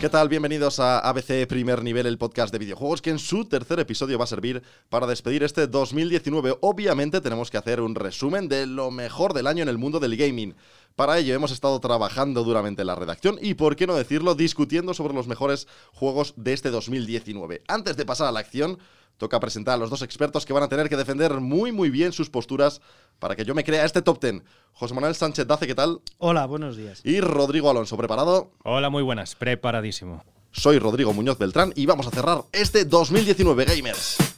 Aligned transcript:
¿Qué 0.00 0.08
tal? 0.08 0.28
Bienvenidos 0.28 0.78
a 0.78 1.00
ABC 1.00 1.48
Primer 1.48 1.82
Nivel, 1.82 2.06
el 2.06 2.18
podcast 2.18 2.52
de 2.52 2.60
videojuegos, 2.60 3.02
que 3.02 3.10
en 3.10 3.18
su 3.18 3.46
tercer 3.46 3.80
episodio 3.80 4.16
va 4.16 4.22
a 4.24 4.28
servir 4.28 4.62
para 4.88 5.08
despedir 5.08 5.42
este 5.42 5.66
2019. 5.66 6.56
Obviamente 6.60 7.20
tenemos 7.20 7.50
que 7.50 7.56
hacer 7.56 7.80
un 7.80 7.96
resumen 7.96 8.48
de 8.48 8.66
lo 8.66 8.92
mejor 8.92 9.34
del 9.34 9.48
año 9.48 9.64
en 9.64 9.68
el 9.68 9.76
mundo 9.76 9.98
del 9.98 10.16
gaming. 10.16 10.54
Para 10.94 11.18
ello 11.18 11.34
hemos 11.34 11.50
estado 11.50 11.80
trabajando 11.80 12.44
duramente 12.44 12.82
en 12.82 12.86
la 12.86 12.94
redacción 12.94 13.40
y, 13.42 13.54
por 13.54 13.74
qué 13.74 13.88
no 13.88 13.96
decirlo, 13.96 14.36
discutiendo 14.36 14.94
sobre 14.94 15.14
los 15.14 15.26
mejores 15.26 15.66
juegos 15.92 16.32
de 16.36 16.52
este 16.52 16.70
2019. 16.70 17.62
Antes 17.66 17.96
de 17.96 18.06
pasar 18.06 18.28
a 18.28 18.32
la 18.32 18.38
acción, 18.38 18.78
toca 19.18 19.38
presentar 19.38 19.74
a 19.74 19.76
los 19.76 19.90
dos 19.90 20.02
expertos 20.02 20.46
que 20.46 20.52
van 20.52 20.62
a 20.62 20.68
tener 20.68 20.88
que 20.88 20.96
defender 20.96 21.34
muy 21.34 21.72
muy 21.72 21.90
bien 21.90 22.12
sus 22.12 22.30
posturas 22.30 22.80
para 23.18 23.36
que 23.36 23.44
yo 23.44 23.54
me 23.54 23.64
crea 23.64 23.84
este 23.84 24.00
top 24.00 24.20
10. 24.20 24.42
José 24.72 24.94
Manuel 24.94 25.14
Sánchez 25.14 25.46
Dace, 25.46 25.66
¿qué 25.66 25.74
tal? 25.74 26.00
Hola, 26.18 26.46
buenos 26.46 26.76
días. 26.76 27.00
Y 27.04 27.20
Rodrigo 27.20 27.68
Alonso, 27.68 27.96
¿preparado? 27.96 28.52
Hola, 28.64 28.88
muy 28.88 29.02
buenas, 29.02 29.34
preparadísimo. 29.34 30.24
Soy 30.52 30.78
Rodrigo 30.78 31.12
Muñoz 31.12 31.38
Beltrán 31.38 31.72
y 31.76 31.84
vamos 31.86 32.06
a 32.06 32.10
cerrar 32.10 32.44
este 32.52 32.84
2019 32.84 33.64
Gamers. 33.66 34.37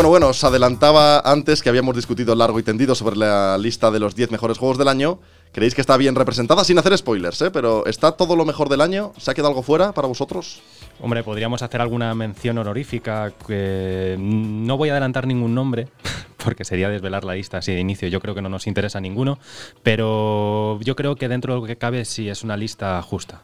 Bueno, 0.00 0.08
bueno, 0.08 0.28
os 0.28 0.42
adelantaba 0.44 1.20
antes 1.20 1.60
que 1.60 1.68
habíamos 1.68 1.94
discutido 1.94 2.34
largo 2.34 2.58
y 2.58 2.62
tendido 2.62 2.94
sobre 2.94 3.16
la 3.16 3.58
lista 3.58 3.90
de 3.90 4.00
los 4.00 4.14
10 4.14 4.30
mejores 4.30 4.56
juegos 4.56 4.78
del 4.78 4.88
año. 4.88 5.20
¿Creéis 5.52 5.74
que 5.74 5.82
está 5.82 5.98
bien 5.98 6.14
representada? 6.14 6.64
Sin 6.64 6.78
hacer 6.78 6.96
spoilers, 6.96 7.42
¿eh? 7.42 7.50
Pero 7.50 7.84
¿está 7.84 8.12
todo 8.12 8.34
lo 8.34 8.46
mejor 8.46 8.70
del 8.70 8.80
año? 8.80 9.12
¿Se 9.18 9.30
ha 9.30 9.34
quedado 9.34 9.50
algo 9.50 9.62
fuera 9.62 9.92
para 9.92 10.08
vosotros? 10.08 10.62
Hombre, 11.02 11.22
podríamos 11.22 11.60
hacer 11.60 11.82
alguna 11.82 12.14
mención 12.14 12.56
honorífica. 12.56 13.34
Que 13.46 14.16
no 14.18 14.78
voy 14.78 14.88
a 14.88 14.92
adelantar 14.92 15.26
ningún 15.26 15.54
nombre, 15.54 15.88
porque 16.42 16.64
sería 16.64 16.88
desvelar 16.88 17.24
la 17.24 17.34
lista 17.34 17.58
así 17.58 17.72
de 17.72 17.80
inicio. 17.80 18.08
Yo 18.08 18.20
creo 18.20 18.34
que 18.34 18.40
no 18.40 18.48
nos 18.48 18.66
interesa 18.66 19.02
ninguno, 19.02 19.38
pero 19.82 20.80
yo 20.80 20.96
creo 20.96 21.16
que 21.16 21.28
dentro 21.28 21.52
de 21.52 21.60
lo 21.60 21.66
que 21.66 21.76
cabe 21.76 22.06
sí 22.06 22.26
es 22.30 22.42
una 22.42 22.56
lista 22.56 23.02
justa. 23.02 23.42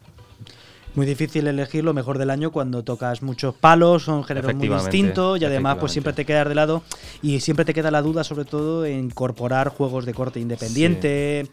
Muy 0.96 1.06
difícil 1.06 1.46
elegir 1.46 1.84
lo 1.84 1.92
mejor 1.94 2.18
del 2.18 2.30
año 2.30 2.50
cuando 2.50 2.82
tocas 2.82 3.22
muchos 3.22 3.54
palos, 3.54 4.04
son 4.04 4.24
géneros 4.24 4.54
muy 4.54 4.66
distintos 4.68 5.40
y 5.40 5.44
además 5.44 5.76
pues 5.78 5.92
siempre 5.92 6.12
te 6.14 6.24
quedas 6.24 6.48
de 6.48 6.54
lado 6.54 6.82
y 7.22 7.40
siempre 7.40 7.64
te 7.64 7.74
queda 7.74 7.90
la 7.90 8.02
duda 8.02 8.24
sobre 8.24 8.44
todo 8.46 8.84
en 8.86 8.98
incorporar 9.04 9.68
juegos 9.68 10.06
de 10.06 10.14
corte 10.14 10.40
independiente. 10.40 11.48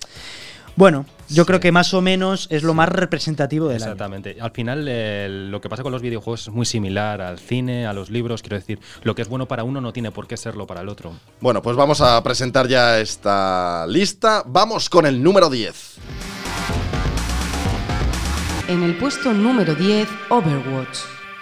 Bueno, 0.75 1.05
yo 1.29 1.43
Sí. 1.43 1.47
creo 1.47 1.59
que 1.59 1.71
más 1.71 1.93
o 1.93 2.01
menos 2.01 2.47
es 2.49 2.63
lo 2.63 2.73
más 2.73 2.89
representativo 2.89 3.67
del 3.67 3.75
año. 3.83 3.91
Exactamente. 3.91 4.37
Al 4.41 4.49
final, 4.51 4.87
eh, 4.89 5.27
lo 5.29 5.61
que 5.61 5.69
pasa 5.69 5.83
con 5.83 5.91
los 5.91 6.01
videojuegos 6.01 6.41
es 6.43 6.49
muy 6.49 6.65
similar 6.65 7.21
al 7.21 7.37
cine, 7.37 7.85
a 7.85 7.93
los 7.93 8.09
libros. 8.09 8.41
Quiero 8.41 8.55
decir, 8.57 8.79
lo 9.03 9.13
que 9.13 9.21
es 9.21 9.27
bueno 9.27 9.47
para 9.47 9.63
uno 9.63 9.81
no 9.81 9.93
tiene 9.93 10.09
por 10.09 10.25
qué 10.25 10.35
serlo 10.35 10.65
para 10.65 10.81
el 10.81 10.89
otro. 10.89 11.13
Bueno, 11.41 11.61
pues 11.61 11.75
vamos 11.75 12.01
a 12.01 12.23
presentar 12.23 12.67
ya 12.67 12.99
esta 12.99 13.85
lista. 13.87 14.41
Vamos 14.47 14.89
con 14.89 15.05
el 15.05 15.21
número 15.21 15.47
10. 15.51 15.97
En 18.73 18.81
el 18.81 18.97
puesto 18.97 19.31
número 19.31 19.75
10, 19.75 20.09
Overwatch. 20.29 21.01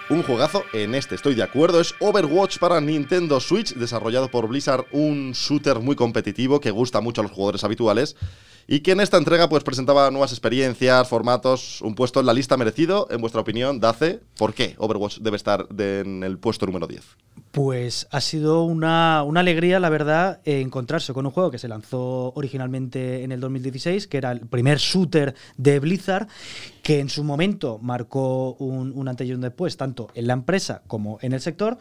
Un 0.09 0.21
juegazo, 0.21 0.65
en 0.73 0.93
este 0.95 1.15
estoy 1.15 1.33
de 1.33 1.43
acuerdo, 1.43 1.79
es 1.79 1.95
Overwatch 2.01 2.57
para 2.57 2.81
Nintendo 2.81 3.39
Switch, 3.39 3.73
desarrollado 3.73 4.29
por 4.29 4.49
Blizzard, 4.49 4.85
un 4.91 5.31
shooter 5.31 5.79
muy 5.79 5.95
competitivo 5.95 6.59
que 6.59 6.71
gusta 6.71 6.99
mucho 6.99 7.21
a 7.21 7.23
los 7.23 7.31
jugadores 7.31 7.63
habituales 7.63 8.17
y 8.67 8.81
que 8.81 8.91
en 8.91 8.99
esta 8.99 9.15
entrega 9.15 9.47
pues 9.47 9.63
presentaba 9.63 10.11
nuevas 10.11 10.33
experiencias, 10.33 11.07
formatos, 11.07 11.79
un 11.79 11.95
puesto 11.95 12.19
en 12.19 12.25
la 12.25 12.33
lista 12.33 12.57
merecido. 12.57 13.07
En 13.09 13.21
vuestra 13.21 13.39
opinión, 13.39 13.79
Dace, 13.79 14.19
¿por 14.37 14.53
qué 14.53 14.75
Overwatch 14.77 15.19
debe 15.19 15.37
estar 15.37 15.67
en 15.79 16.23
el 16.23 16.37
puesto 16.37 16.65
número 16.65 16.85
10? 16.85 17.01
Pues 17.51 18.07
ha 18.11 18.21
sido 18.21 18.63
una, 18.63 19.23
una 19.23 19.41
alegría, 19.41 19.79
la 19.79 19.89
verdad, 19.89 20.39
eh, 20.45 20.61
encontrarse 20.61 21.13
con 21.13 21.25
un 21.25 21.31
juego 21.33 21.51
que 21.51 21.57
se 21.57 21.67
lanzó 21.67 22.31
originalmente 22.35 23.23
en 23.23 23.31
el 23.33 23.41
2016, 23.41 24.07
que 24.07 24.17
era 24.17 24.31
el 24.31 24.41
primer 24.41 24.77
shooter 24.77 25.35
de 25.57 25.79
Blizzard, 25.79 26.27
que 26.81 26.99
en 26.99 27.09
su 27.09 27.23
momento 27.23 27.77
marcó 27.81 28.53
un, 28.53 28.93
un 28.95 29.07
antes 29.07 29.27
y 29.27 29.33
un 29.33 29.41
después, 29.41 29.75
tanto 29.77 30.07
en 30.15 30.27
la 30.27 30.33
empresa 30.33 30.81
como 30.87 31.19
en 31.21 31.33
el 31.33 31.41
sector. 31.41 31.77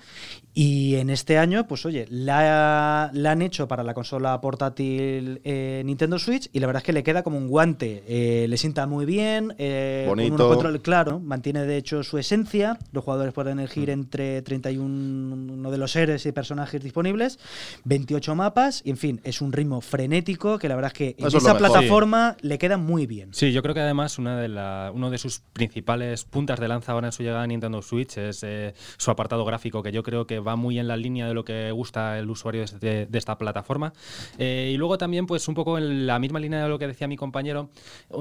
Y 0.53 0.97
en 0.97 1.10
este 1.10 1.38
año, 1.38 1.66
pues 1.69 1.86
oye, 1.86 2.06
la, 2.10 3.10
la 3.14 3.30
han 3.30 3.41
hecho 3.41 3.69
para 3.69 3.84
la 3.84 3.94
consola 3.94 4.41
portátil 4.41 5.41
eh, 5.44 5.82
Nintendo 5.86 6.19
Switch 6.19 6.50
y 6.53 6.59
la 6.59 6.66
verdad 6.66 6.82
es 6.82 6.86
que 6.86 6.92
le 6.92 7.04
queda 7.04 7.22
como 7.22 7.38
un 7.38 7.48
guante. 7.48 8.03
Eh, 8.09 8.47
le 8.48 8.56
sienta 8.56 8.86
muy 8.88 9.06
bien, 9.06 9.54
eh, 9.59 10.04
con 10.09 10.16
Bonito. 10.16 10.34
unos 10.34 10.48
controles 10.48 10.82
claro, 10.82 11.20
mantiene 11.20 11.64
de 11.64 11.76
hecho 11.76 12.03
su 12.03 12.19
esencia. 12.19 12.78
Los 12.92 13.04
jugadores 13.04 13.32
pueden 13.32 13.60
elegir 13.60 13.88
entre 13.91 14.42
31 14.42 15.59
de 15.69 15.78
los 15.78 15.93
seres 15.93 16.25
y 16.26 16.32
personajes 16.32 16.82
disponibles, 16.82 17.38
28 17.84 18.34
mapas, 18.34 18.82
y 18.84 18.91
en 18.91 18.97
fin, 18.97 19.21
es 19.25 19.41
un 19.41 19.53
ritmo 19.53 19.81
frenético 19.81 20.59
que 20.59 20.69
la 20.69 20.76
verdad 20.76 20.93
es 20.93 20.98
que 20.98 21.16
en 21.19 21.26
Eso 21.26 21.38
esa 21.38 21.59
plataforma 21.59 22.37
le 22.41 22.59
queda 22.59 22.76
muy 22.76 23.06
bien. 23.06 23.34
Sí, 23.34 23.53
yo 23.53 23.62
creo 23.62 23.75
que 23.75 23.81
además 23.81 24.19
una 24.19 24.41
de 24.41 24.48
la, 24.48 24.91
uno 24.94 25.10
de 25.10 25.19
sus 25.19 25.41
principales 25.53 26.25
puntas 26.25 26.60
de 26.60 26.69
lanza 26.69 26.93
ahora 26.93 27.09
en 27.09 27.12
su 27.12 27.22
llegada 27.22 27.43
a 27.43 27.47
Nintendo 27.47 27.82
Switch 27.82 28.16
es 28.16 28.43
eh, 28.43 28.75
su 28.97 29.10
apartado 29.10 29.44
gráfico, 29.44 29.82
que 29.82 29.93
yo 29.93 30.03
creo 30.03 30.26
que 30.26 30.38
va 30.38 30.56
muy 30.56 30.78
en 30.78 30.88
la 30.88 30.97
línea 30.97 31.26
de 31.26 31.34
lo 31.34 31.44
que 31.44 31.71
gusta 31.72 32.19
el 32.19 32.31
usuario 32.31 32.65
de, 32.81 33.06
de 33.06 33.19
esta 33.19 33.37
plataforma. 33.37 33.92
Eh, 34.38 34.71
y 34.72 34.77
luego 34.77 34.98
también, 34.98 35.27
pues 35.27 35.48
un 35.48 35.54
poco 35.54 35.78
en 35.78 36.06
la 36.06 36.19
misma 36.19 36.41
línea 36.41 36.62
de 36.62 36.69
lo 36.69 36.78
que 36.78 36.87
decía 36.87 37.09
mi 37.09 37.16
compañero, 37.16 37.71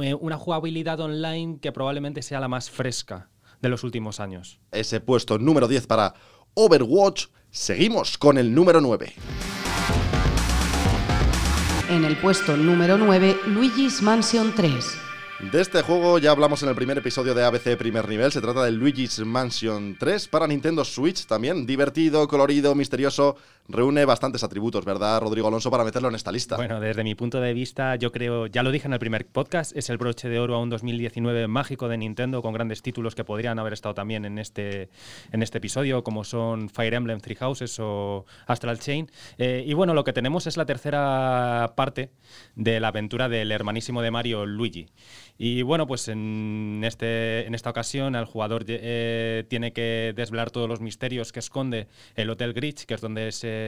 eh, 0.02 0.14
una 0.14 0.38
jugabilidad 0.38 1.00
online 1.00 1.60
que 1.62 1.72
probablemente 1.72 2.22
sea 2.22 2.40
la 2.40 2.48
más 2.48 2.70
fresca 2.70 3.30
de 3.62 3.70
los 3.70 3.84
últimos 3.84 4.20
años. 4.20 4.60
Ese 4.72 5.02
puesto 5.02 5.38
número 5.38 5.68
10 5.68 5.88
para 5.88 6.14
Overwatch. 6.54 7.28
Seguimos 7.52 8.18
con 8.18 8.38
el 8.38 8.54
número 8.54 8.82
9. 8.82 9.14
En 11.90 12.06
el 12.06 12.18
puesto 12.18 12.56
número 12.56 12.98
9, 12.98 13.38
Luigi's 13.48 14.02
Mansion 14.02 14.54
3. 14.56 14.86
De 15.52 15.62
este 15.62 15.82
juego 15.82 16.20
ya 16.20 16.32
hablamos 16.32 16.62
en 16.64 16.70
el 16.70 16.76
primer 16.76 16.98
episodio 16.98 17.34
de 17.34 17.46
ABC 17.46 17.78
Primer 17.78 18.09
Nivel. 18.09 18.32
Se 18.32 18.42
trata 18.42 18.64
de 18.64 18.72
Luigi's 18.72 19.20
Mansion 19.20 19.96
3 19.98 20.28
para 20.28 20.46
Nintendo 20.46 20.84
Switch 20.84 21.26
también. 21.26 21.66
Divertido, 21.66 22.28
colorido, 22.28 22.76
misterioso. 22.76 23.38
Reúne 23.72 24.03
bastantes 24.03 24.44
atributos, 24.44 24.84
¿verdad, 24.84 25.22
Rodrigo 25.22 25.47
Alonso, 25.47 25.69
para 25.69 25.84
meterlo 25.84 26.09
en 26.09 26.16
esta 26.16 26.31
lista? 26.31 26.56
Bueno, 26.56 26.80
desde 26.80 27.03
mi 27.03 27.13
punto 27.13 27.40
de 27.40 27.53
vista, 27.53 27.96
yo 27.97 28.12
creo, 28.12 28.47
ya 28.47 28.63
lo 28.63 28.72
dije 28.72 28.88
en 28.88 28.94
el 28.94 29.00
primer 29.00 29.28
podcast, 29.28 29.78
es 29.78 29.91
el 29.91 30.00
broche 30.00 30.28
de 30.28 30.40
oro 30.40 30.56
a 30.56 30.59
un 30.59 30.72
2019 30.72 31.47
mágico 31.47 31.88
de 31.88 31.96
Nintendo 32.00 32.41
con 32.41 32.52
grandes 32.52 32.81
títulos 32.81 33.13
que 33.13 33.24
podrían 33.24 33.59
haber 33.59 33.74
estado 33.74 33.94
también 33.94 34.25
en 34.25 34.40
este, 34.40 34.90
en 35.31 35.44
este 35.44 35.59
episodio, 35.59 36.03
como 36.03 36.24
son 36.24 36.69
Fire 36.69 36.96
Emblem 36.96 37.19
Three 37.19 37.35
Houses 37.35 37.79
o 37.79 38.25
Astral 38.47 38.79
Chain. 38.79 39.12
Eh, 39.38 39.63
y 39.63 39.75
bueno, 39.75 39.94
lo 39.94 40.03
que 40.03 40.13
tenemos 40.13 40.47
es 40.47 40.58
la 40.58 40.66
tercera 40.66 41.74
parte 41.75 42.09
de 42.56 42.79
la 42.79 42.88
aventura 42.88 43.29
del 43.29 43.52
hermanísimo 43.52 44.02
de 44.02 44.09
Mario, 44.09 44.47
Luigi. 44.47 44.88
Y 45.38 45.62
bueno, 45.62 45.85
pues 45.85 46.08
en, 46.08 46.81
este, 46.84 47.46
en 47.46 47.53
esta 47.53 47.69
ocasión 47.69 48.16
el 48.16 48.25
jugador 48.25 48.66
eh, 48.68 49.46
tiene 49.47 49.74
que 49.74 50.12
desvelar 50.16 50.50
todos 50.50 50.68
los 50.68 50.81
misterios 50.81 51.31
que 51.31 51.40
esconde 51.40 51.88
el 52.16 52.29
Hotel 52.31 52.53
Glitch, 52.53 52.85
que 52.85 52.96
es 52.96 53.02
donde 53.02 53.31
se 53.31 53.59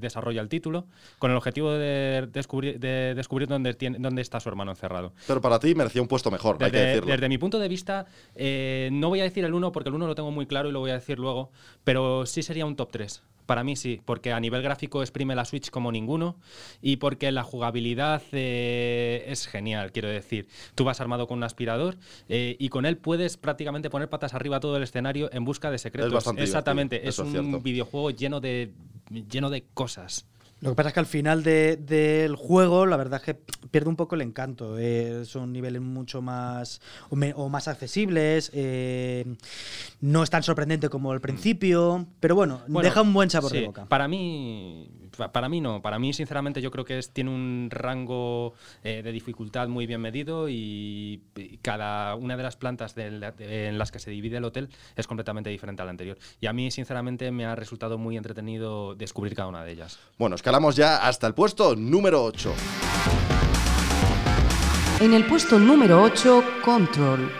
desarrolla 0.00 0.40
el 0.40 0.48
título, 0.48 0.86
con 1.18 1.30
el 1.30 1.36
objetivo 1.36 1.72
de 1.72 2.28
descubrir, 2.32 2.78
de 2.78 3.14
descubrir 3.14 3.48
dónde, 3.48 3.74
tiene, 3.74 3.98
dónde 4.00 4.22
está 4.22 4.40
su 4.40 4.48
hermano 4.48 4.70
encerrado. 4.72 5.12
Pero 5.26 5.40
para 5.40 5.58
ti 5.58 5.74
merecía 5.74 6.02
un 6.02 6.08
puesto 6.08 6.30
mejor, 6.30 6.56
hay 6.60 6.70
que 6.70 6.76
Desde, 6.76 6.88
decirlo. 6.88 7.12
desde 7.12 7.28
mi 7.28 7.38
punto 7.38 7.58
de 7.58 7.68
vista, 7.68 8.06
eh, 8.34 8.88
no 8.92 9.08
voy 9.08 9.20
a 9.20 9.24
decir 9.24 9.44
el 9.44 9.54
1 9.54 9.72
porque 9.72 9.88
el 9.88 9.94
1 9.94 10.06
lo 10.06 10.14
tengo 10.14 10.30
muy 10.30 10.46
claro 10.46 10.68
y 10.68 10.72
lo 10.72 10.80
voy 10.80 10.90
a 10.90 10.94
decir 10.94 11.18
luego, 11.18 11.50
pero 11.84 12.26
sí 12.26 12.42
sería 12.42 12.66
un 12.66 12.76
top 12.76 12.90
3. 12.92 13.22
Para 13.46 13.64
mí 13.64 13.76
sí, 13.76 14.00
porque 14.04 14.32
a 14.32 14.40
nivel 14.40 14.62
gráfico 14.62 15.02
exprime 15.02 15.34
la 15.34 15.44
Switch 15.44 15.70
como 15.70 15.92
ninguno 15.92 16.36
y 16.80 16.96
porque 16.96 17.30
la 17.30 17.42
jugabilidad 17.42 18.22
eh, 18.32 19.24
es 19.28 19.46
genial, 19.46 19.92
quiero 19.92 20.08
decir. 20.08 20.48
Tú 20.74 20.84
vas 20.84 21.00
armado 21.00 21.26
con 21.26 21.38
un 21.38 21.44
aspirador 21.44 21.96
eh, 22.28 22.56
y 22.58 22.68
con 22.70 22.86
él 22.86 22.96
puedes 22.96 23.36
prácticamente 23.36 23.90
poner 23.90 24.08
patas 24.08 24.34
arriba 24.34 24.60
todo 24.60 24.76
el 24.76 24.82
escenario 24.82 25.30
en 25.32 25.44
busca 25.44 25.70
de 25.70 25.78
secretos. 25.78 26.26
Exactamente, 26.38 27.06
es 27.06 27.18
un 27.18 27.30
cierto. 27.30 27.60
videojuego 27.60 28.10
lleno 28.10 28.40
de, 28.40 28.72
lleno 29.30 29.50
de 29.50 29.64
cosas. 29.74 30.26
Lo 30.64 30.70
que 30.70 30.76
pasa 30.76 30.88
es 30.88 30.94
que 30.94 31.00
al 31.00 31.06
final 31.06 31.42
de- 31.42 31.76
del 31.76 32.36
juego, 32.36 32.86
la 32.86 32.96
verdad 32.96 33.20
es 33.20 33.26
que 33.26 33.34
pierde 33.70 33.90
un 33.90 33.96
poco 33.96 34.14
el 34.14 34.22
encanto. 34.22 34.78
eh, 34.78 35.24
son 35.26 35.52
niveles 35.52 35.82
mucho 35.82 36.22
más 36.22 36.80
o, 37.10 37.16
me- 37.16 37.34
o 37.36 37.50
más 37.50 37.68
accesibles. 37.68 38.50
eh, 38.54 39.26
no 40.00 40.22
es 40.22 40.30
tan 40.30 40.42
sorprendente 40.42 40.88
como 40.88 41.12
al 41.12 41.20
principio. 41.20 42.06
Pero 42.18 42.34
bueno, 42.34 42.62
Bueno, 42.66 42.88
deja 42.88 43.02
un 43.02 43.12
buen 43.12 43.28
sabor 43.28 43.52
de 43.52 43.66
boca. 43.66 43.84
Para 43.86 44.08
mí, 44.08 44.88
para 45.16 45.48
mí 45.48 45.60
no. 45.60 45.80
Para 45.82 45.98
mí, 45.98 46.12
sinceramente, 46.12 46.60
yo 46.60 46.70
creo 46.70 46.84
que 46.84 46.98
es, 46.98 47.10
tiene 47.10 47.30
un 47.30 47.68
rango 47.70 48.54
eh, 48.82 49.02
de 49.02 49.12
dificultad 49.12 49.68
muy 49.68 49.86
bien 49.86 50.00
medido 50.00 50.48
y, 50.48 51.20
y 51.36 51.58
cada 51.62 52.14
una 52.14 52.36
de 52.36 52.42
las 52.42 52.56
plantas 52.56 52.94
de- 52.94 53.68
en 53.68 53.78
las 53.78 53.90
que 53.92 53.98
se 53.98 54.10
divide 54.10 54.36
el 54.38 54.44
hotel 54.44 54.68
es 54.96 55.06
completamente 55.06 55.50
diferente 55.50 55.82
a 55.82 55.84
la 55.84 55.90
anterior. 55.92 56.18
Y 56.40 56.46
a 56.46 56.52
mí, 56.52 56.70
sinceramente, 56.70 57.30
me 57.30 57.44
ha 57.44 57.54
resultado 57.54 57.98
muy 57.98 58.16
entretenido 58.16 58.94
descubrir 58.94 59.34
cada 59.34 59.48
una 59.48 59.64
de 59.64 59.72
ellas. 59.72 59.98
Bueno, 60.18 60.36
escalamos 60.36 60.76
ya 60.76 60.96
hasta 61.06 61.26
el 61.26 61.34
puesto 61.34 61.76
número 61.76 62.22
8. 62.24 62.54
En 65.00 65.12
el 65.12 65.26
puesto 65.26 65.58
número 65.58 66.02
8, 66.02 66.44
Control. 66.64 67.30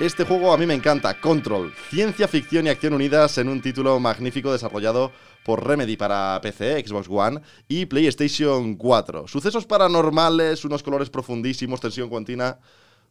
Este 0.00 0.24
juego 0.24 0.52
a 0.52 0.56
mí 0.56 0.66
me 0.66 0.74
encanta, 0.74 1.20
Control, 1.20 1.72
ciencia 1.90 2.26
ficción 2.26 2.66
y 2.66 2.70
acción 2.70 2.94
unidas 2.94 3.38
en 3.38 3.48
un 3.48 3.60
título 3.60 4.00
magnífico 4.00 4.50
desarrollado 4.50 5.12
por 5.44 5.66
Remedy 5.66 5.96
para 5.96 6.40
PC, 6.42 6.84
Xbox 6.86 7.08
One 7.08 7.40
y 7.68 7.86
PlayStation 7.86 8.76
4. 8.76 9.28
Sucesos 9.28 9.66
paranormales, 9.66 10.64
unos 10.64 10.82
colores 10.82 11.10
profundísimos, 11.10 11.80
tensión 11.80 12.08
continua, 12.08 12.58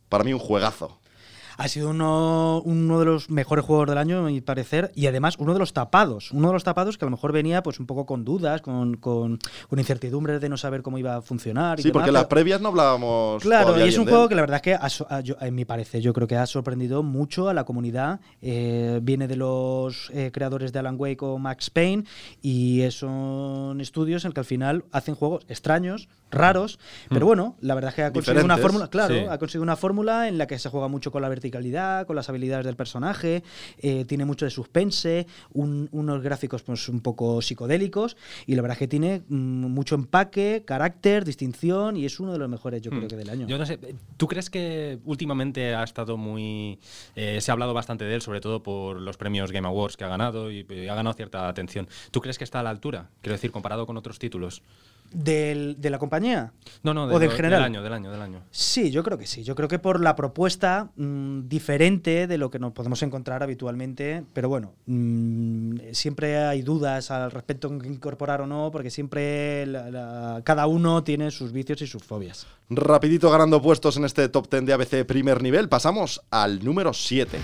para 0.10 0.24
mí 0.24 0.34
un 0.34 0.40
juegazo. 0.40 1.00
Ha 1.58 1.68
sido 1.68 1.90
uno, 1.90 2.62
uno 2.66 3.00
de 3.00 3.06
los 3.06 3.30
mejores 3.30 3.66
juegos 3.66 3.88
del 3.88 3.98
año, 3.98 4.20
a 4.20 4.30
mi 4.30 4.42
parecer, 4.42 4.92
y 4.96 5.08
además 5.08 5.36
uno 5.40 5.54
de 5.54 5.60
los 5.60 5.74
tapados. 5.74 6.32
Uno 6.32 6.48
de 6.48 6.54
los 6.54 6.64
tapados 6.64 6.98
que 6.98 7.06
a 7.06 7.08
lo 7.08 7.12
mejor 7.12 7.32
venía 7.32 7.62
pues 7.64 7.80
un 7.80 7.86
poco 7.86 8.06
con 8.06 8.24
dudas, 8.26 8.62
con, 8.62 8.98
con, 8.98 9.40
con 9.70 9.80
incertidumbres 9.80 10.42
de 10.42 10.50
no 10.50 10.58
saber 10.58 10.82
cómo 10.82 10.98
iba 10.98 11.16
a 11.18 11.22
funcionar. 11.22 11.80
y 11.80 11.84
Sí, 11.84 11.92
porque 11.92 12.10
en 12.10 12.14
las 12.16 12.26
previas 12.26 12.62
no 12.62 12.70
hablábamos 12.70 13.42
Claro, 13.42 13.78
y 13.80 13.88
es 13.88 13.98
un 13.98 14.06
juego 14.08 14.28
que 14.30 14.36
la 14.36 14.42
verdad 14.42 14.58
es 14.58 14.62
que, 14.62 14.74
ha- 14.76 15.20
yo- 15.22 15.36
en 15.42 15.56
mi 15.56 15.66
parecer, 15.66 16.02
yo 16.02 16.14
creo 16.14 16.28
que 16.28 16.36
ha 16.38 16.46
sorprendido 16.46 17.04
mucho 17.04 17.50
a 17.50 17.54
la 17.54 17.64
comunidad. 17.64 18.20
Eh, 18.42 19.00
viene 19.02 19.28
de 19.28 19.36
los 19.36 20.10
eh, 20.14 20.32
creadores 20.34 20.72
de 20.74 20.80
Alan 20.80 20.96
Wake 20.98 21.24
o 21.24 21.38
Max 21.38 21.70
Payne 21.70 22.04
y 22.42 22.82
son 22.92 23.82
estudios 23.82 24.26
en 24.26 24.32
que 24.32 24.40
al 24.40 24.46
final 24.46 24.86
hacen 24.92 25.16
juegos 25.16 25.44
extraños, 25.48 26.08
raros, 26.30 26.80
pero 27.10 27.26
bueno, 27.26 27.56
la 27.60 27.76
verdad 27.76 27.90
es 27.90 27.96
que 27.96 28.04
ha 28.04 28.14
conseguido 28.14 28.46
una 28.46 28.58
fórmula, 28.58 28.88
claro, 28.88 29.14
Sí. 29.14 29.22
ha 29.30 29.38
conseguido 29.38 29.64
una 29.64 29.76
fórmula 29.76 30.28
en 30.30 30.38
la 30.38 30.48
que 30.48 30.58
se 30.60 30.70
juega 30.70 30.88
mucho 30.88 31.12
con 31.12 31.22
la 31.22 31.28
verticalidad, 31.42 32.06
con 32.06 32.16
las 32.16 32.30
habilidades 32.30 32.66
del 32.68 32.76
personaje, 32.76 33.44
eh, 33.80 34.06
tiene 34.06 34.26
mucho 34.26 34.46
de 34.46 34.52
suspense, 34.52 35.26
un- 35.54 35.90
unos 35.92 36.22
gráficos 36.22 36.62
pues 36.62 36.88
un 36.88 37.02
poco 37.02 37.42
psicodélicos 37.42 38.16
y 38.46 38.56
la 38.56 38.62
verdad 38.62 38.76
es 38.76 38.80
que 38.80 38.88
tiene 38.88 39.24
mm, 39.28 39.66
mucho 39.68 39.96
empaque, 39.96 40.62
carácter, 40.66 41.26
distinción 41.26 41.98
y 41.98 42.06
es 42.06 42.20
uno 42.20 42.32
de 42.32 42.38
los 42.40 42.48
mejores 42.48 42.82
yo 42.84 42.92
creo 42.92 43.08
que 43.08 43.16
del 43.16 43.30
año. 43.30 43.48
Yo 43.48 43.58
no 43.58 43.66
sé, 43.66 43.80
¿tú 44.18 44.28
crees 44.28 44.50
que 44.52 45.00
últimamente 45.04 45.74
ha 45.74 45.84
estado 45.84 46.16
muy... 46.16 46.78
eh, 47.16 47.40
se 47.42 47.50
ha 47.52 47.54
hablado 47.54 47.74
bastante 47.74 48.06
de 48.06 48.14
él, 48.16 48.22
sobre 48.22 48.40
todo 48.40 48.62
por 48.62 49.02
los 49.02 49.18
premios 49.18 49.52
Game 49.52 49.68
Awards 49.68 49.98
que 49.98 50.04
ha 50.04 50.08
ganado 50.10 50.52
y, 50.52 50.66
y 50.70 50.88
ha 50.88 50.96
ganado 50.96 51.16
cierta 51.16 51.48
atención? 51.48 51.88
¿Tú 52.12 52.22
crees 52.22 52.38
que 52.38 52.44
está 52.44 52.60
a 52.60 52.64
la 52.64 52.70
altura? 52.70 53.10
Quiero 53.22 53.34
decir, 53.34 53.52
comparado 53.52 53.88
con 53.88 53.98
otros 53.98 54.20
títulos. 54.20 54.62
Del- 55.14 55.76
¿De 55.80 55.90
la 55.90 56.00
compañía? 56.00 56.54
No, 56.84 56.94
no, 56.94 57.04
¿O 57.04 57.20
del 57.20 57.32
general? 57.32 57.60
del 57.60 57.66
año, 57.66 57.82
del 57.84 57.94
año, 57.94 58.12
del 58.12 58.22
año. 58.22 58.42
Sí, 58.50 58.92
yo 58.92 59.04
creo 59.04 59.18
que 59.18 59.28
sí. 59.28 59.44
Yo 59.44 59.56
creo 59.56 59.68
que 59.68 59.78
por 59.78 60.00
la 60.00 60.16
propuesta 60.16 60.90
mm, 60.96 61.48
diferente 61.50 62.28
de 62.28 62.38
lo 62.38 62.50
que 62.50 62.60
nos 62.60 62.72
podemos 62.72 63.04
encontrar 63.04 63.44
habitualmente, 63.44 64.24
pero 64.34 64.48
bueno, 64.48 64.74
mm, 64.86 65.76
siempre 65.92 66.38
hay 66.38 66.62
dudas 66.62 67.12
al 67.12 67.30
respecto 67.32 67.68
en 67.68 67.80
qué 67.82 67.88
incorporar 67.90 68.42
o 68.42 68.48
no, 68.48 68.70
porque 68.72 68.90
siempre 68.90 69.66
la- 69.66 69.90
la- 69.92 70.42
cada 70.46 70.66
uno 70.68 71.04
tiene 71.04 71.30
sus 71.32 71.52
vicios 71.52 71.82
y 71.82 71.88
sus 71.88 72.04
fobias. 72.04 72.48
Rapidito 72.70 73.30
ganando 73.30 73.62
puestos 73.62 73.98
en 73.98 74.06
este 74.06 74.30
top 74.30 74.50
10 74.50 74.66
de 74.66 74.74
ABC 74.74 75.04
primer 75.06 75.42
nivel, 75.44 75.68
pasamos 75.68 76.22
al 76.32 76.64
número 76.64 76.94
7. 76.94 77.38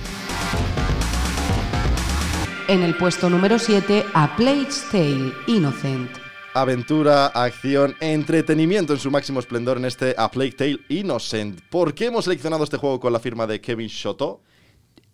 En 2.70 2.84
el 2.84 2.96
puesto 2.96 3.30
número 3.30 3.60
7, 3.60 4.06
A 4.14 4.36
Plague's 4.36 4.86
Tale, 4.92 5.34
Innocent. 5.48 6.10
Aventura, 6.60 7.28
acción, 7.28 7.96
entretenimiento 8.00 8.92
en 8.92 9.00
su 9.00 9.12
máximo 9.12 9.40
esplendor 9.40 9.78
en 9.78 9.86
este 9.86 10.16
A 10.18 10.32
Plague 10.32 10.54
Tale 10.54 10.80
Innocent. 10.90 11.62
¿Por 11.70 11.94
qué 11.94 12.06
hemos 12.06 12.26
seleccionado 12.26 12.64
este 12.64 12.78
juego 12.78 13.00
con 13.00 13.14
la 13.14 13.20
firma 13.20 13.46
de 13.46 13.62
Kevin 13.62 13.88
Shoto? 13.88 14.42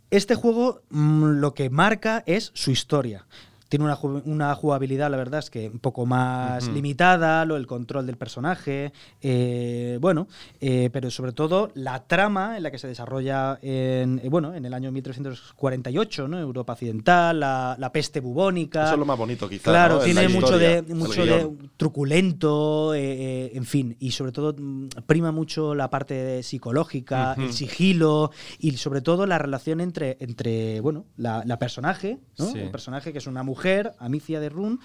Este 0.09 0.35
juego 0.35 0.83
mm, 0.89 1.41
lo 1.41 1.53
que 1.53 1.69
marca 1.69 2.23
es 2.25 2.51
su 2.53 2.71
historia. 2.71 3.27
Tiene 3.73 3.85
una, 3.85 3.97
una 4.25 4.53
jugabilidad, 4.53 5.09
la 5.09 5.17
verdad 5.17 5.39
es 5.39 5.49
que 5.49 5.67
un 5.67 5.79
poco 5.79 6.05
más 6.05 6.67
limitada, 6.67 7.43
lo, 7.43 7.57
el 7.57 7.65
control 7.65 8.05
del 8.05 8.17
personaje, 8.17 8.93
eh, 9.19 9.97
bueno, 9.99 10.27
eh, 10.61 10.91
pero 10.93 11.09
sobre 11.09 11.31
todo 11.31 11.71
la 11.73 12.03
trama 12.05 12.55
en 12.55 12.61
la 12.61 12.69
que 12.69 12.77
se 12.77 12.87
desarrolla 12.87 13.57
en, 13.63 14.21
eh, 14.23 14.29
bueno, 14.29 14.53
en 14.53 14.65
el 14.65 14.75
año 14.75 14.91
1348, 14.91 16.27
¿no? 16.27 16.39
Europa 16.39 16.73
Occidental, 16.73 17.39
la, 17.39 17.75
la 17.79 17.91
peste 17.91 18.19
bubónica. 18.19 18.83
Eso 18.83 18.93
es 18.93 18.99
lo 18.99 19.05
más 19.07 19.17
bonito, 19.17 19.49
quizá. 19.49 19.71
Claro, 19.71 19.97
tiene 20.01 20.29
mucho 20.29 20.45
historia, 20.45 20.81
de 20.83 20.93
mucho 20.93 21.25
de 21.25 21.49
truculento, 21.75 22.93
en 22.93 23.65
fin, 23.65 23.97
y 23.99 24.11
sobre 24.11 24.31
todo 24.31 24.53
mm, 24.55 24.89
prima 25.07 25.31
mucho 25.31 25.73
la 25.73 25.89
parte 25.89 26.43
psicológica, 26.43 27.33
el 27.39 27.51
sigilo 27.51 28.29
y 28.59 28.77
sobre 28.77 29.01
todo 29.01 29.25
la 29.25 29.39
relación 29.39 29.81
entre, 29.81 30.17
entre 30.19 30.79
bueno, 30.79 31.05
la, 31.17 31.41
la 31.43 31.57
personaje, 31.57 32.19
¿no? 32.37 32.51
Sí. 32.51 32.59
el 32.59 32.69
personaje 32.69 33.11
que 33.11 33.17
es 33.17 33.25
una 33.25 33.41
mujer, 33.41 33.62
Amicia 33.99 34.39
de 34.39 34.49
Run. 34.49 34.79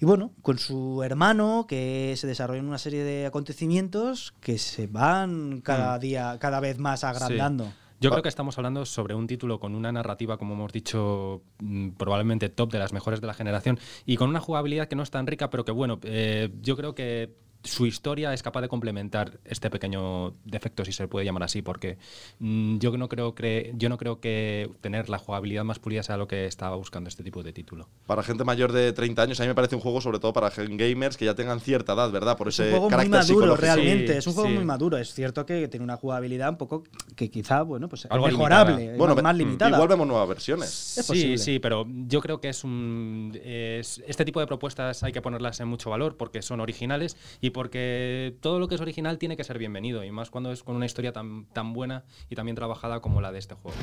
Y 0.00 0.06
bueno, 0.06 0.32
con 0.40 0.58
su 0.58 1.02
hermano, 1.02 1.66
que 1.68 2.14
se 2.16 2.26
desarrollan 2.26 2.66
una 2.66 2.78
serie 2.78 3.04
de 3.04 3.26
acontecimientos 3.26 4.32
que 4.40 4.56
se 4.56 4.86
van 4.86 5.60
cada 5.60 5.98
día, 5.98 6.38
cada 6.40 6.58
vez 6.60 6.78
más 6.78 7.04
agrandando. 7.04 7.66
Sí. 7.66 7.70
Yo 8.00 8.10
creo 8.10 8.22
que 8.22 8.30
estamos 8.30 8.56
hablando 8.56 8.86
sobre 8.86 9.14
un 9.14 9.26
título 9.26 9.60
con 9.60 9.74
una 9.74 9.92
narrativa, 9.92 10.38
como 10.38 10.54
hemos 10.54 10.72
dicho, 10.72 11.42
mm, 11.58 11.90
probablemente 11.90 12.48
top 12.48 12.72
de 12.72 12.78
las 12.78 12.94
mejores 12.94 13.20
de 13.20 13.26
la 13.26 13.34
generación 13.34 13.78
y 14.06 14.16
con 14.16 14.30
una 14.30 14.40
jugabilidad 14.40 14.88
que 14.88 14.96
no 14.96 15.02
es 15.02 15.10
tan 15.10 15.26
rica, 15.26 15.50
pero 15.50 15.66
que 15.66 15.72
bueno, 15.72 16.00
eh, 16.04 16.48
yo 16.62 16.78
creo 16.78 16.94
que 16.94 17.36
su 17.62 17.86
historia 17.86 18.32
es 18.32 18.42
capaz 18.42 18.62
de 18.62 18.68
complementar 18.68 19.38
este 19.44 19.68
pequeño 19.70 20.34
defecto, 20.44 20.84
si 20.84 20.92
se 20.92 21.08
puede 21.08 21.26
llamar 21.26 21.42
así, 21.42 21.60
porque 21.62 21.98
mm, 22.38 22.78
yo 22.78 22.96
no 22.96 23.08
creo 23.08 23.34
que 23.34 23.72
yo 23.76 23.88
no 23.88 23.98
creo 23.98 24.20
que 24.20 24.70
tener 24.80 25.08
la 25.10 25.18
jugabilidad 25.18 25.64
más 25.64 25.78
pulida 25.78 26.02
sea 26.02 26.16
lo 26.16 26.26
que 26.26 26.46
estaba 26.46 26.76
buscando 26.76 27.08
este 27.08 27.22
tipo 27.22 27.42
de 27.42 27.52
título. 27.52 27.88
Para 28.06 28.22
gente 28.22 28.44
mayor 28.44 28.72
de 28.72 28.92
30 28.92 29.22
años, 29.22 29.40
a 29.40 29.42
mí 29.42 29.48
me 29.48 29.54
parece 29.54 29.74
un 29.74 29.80
juego 29.82 30.00
sobre 30.00 30.18
todo 30.18 30.32
para 30.32 30.50
gamers 30.50 31.16
que 31.16 31.24
ya 31.26 31.34
tengan 31.34 31.60
cierta 31.60 31.92
edad, 31.92 32.10
¿verdad? 32.10 32.36
Por 32.36 32.48
Es 32.48 32.54
ese 32.54 32.64
un 32.64 32.70
juego 32.70 32.84
muy 32.84 32.90
carácter 32.90 33.36
maduro, 33.36 33.56
realmente. 33.56 34.12
Sí, 34.12 34.18
es 34.18 34.26
un 34.26 34.32
juego 34.34 34.48
sí. 34.48 34.54
muy 34.54 34.64
maduro. 34.64 34.96
Es 34.96 35.12
cierto 35.14 35.44
que 35.44 35.68
tiene 35.68 35.84
una 35.84 35.96
jugabilidad 35.96 36.48
un 36.50 36.56
poco 36.56 36.84
que 37.16 37.30
quizá, 37.30 37.62
bueno, 37.62 37.88
pues 37.88 38.06
Algo 38.10 38.26
mejorable, 38.26 38.72
limitada. 38.76 38.96
Bueno, 38.98 39.14
más, 39.16 39.22
más 39.24 39.34
ve- 39.34 39.38
limitada. 39.44 39.70
igual 39.72 39.88
vemos 39.88 40.06
nuevas 40.06 40.28
versiones. 40.28 40.68
Es 40.98 41.04
sí, 41.06 41.12
posible. 41.12 41.38
sí, 41.38 41.58
pero 41.58 41.86
yo 42.06 42.20
creo 42.20 42.40
que 42.40 42.48
es 42.48 42.64
un 42.64 43.38
es- 43.44 44.02
este 44.06 44.24
tipo 44.24 44.40
de 44.40 44.46
propuestas 44.46 45.02
hay 45.02 45.12
que 45.12 45.20
ponerlas 45.20 45.60
en 45.60 45.68
mucho 45.68 45.90
valor 45.90 46.16
porque 46.16 46.40
son 46.42 46.60
originales 46.60 47.16
y 47.40 47.49
porque 47.50 48.36
todo 48.40 48.58
lo 48.58 48.68
que 48.68 48.74
es 48.74 48.80
original 48.80 49.18
tiene 49.18 49.36
que 49.36 49.44
ser 49.44 49.58
bienvenido 49.58 50.04
y 50.04 50.10
más 50.10 50.30
cuando 50.30 50.52
es 50.52 50.62
con 50.62 50.76
una 50.76 50.86
historia 50.86 51.12
tan, 51.12 51.46
tan 51.46 51.72
buena 51.72 52.04
y 52.28 52.36
tan 52.36 52.46
bien 52.46 52.56
trabajada 52.56 53.00
como 53.00 53.20
la 53.20 53.32
de 53.32 53.38
este 53.38 53.54
juego. 53.54 53.76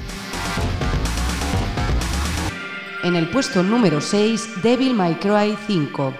En 3.03 3.15
el 3.15 3.29
puesto 3.29 3.63
número 3.63 4.01
6, 4.01 4.63
Devil 4.63 4.93
May 4.93 5.15
Cry 5.15 5.55
5. 5.67 6.13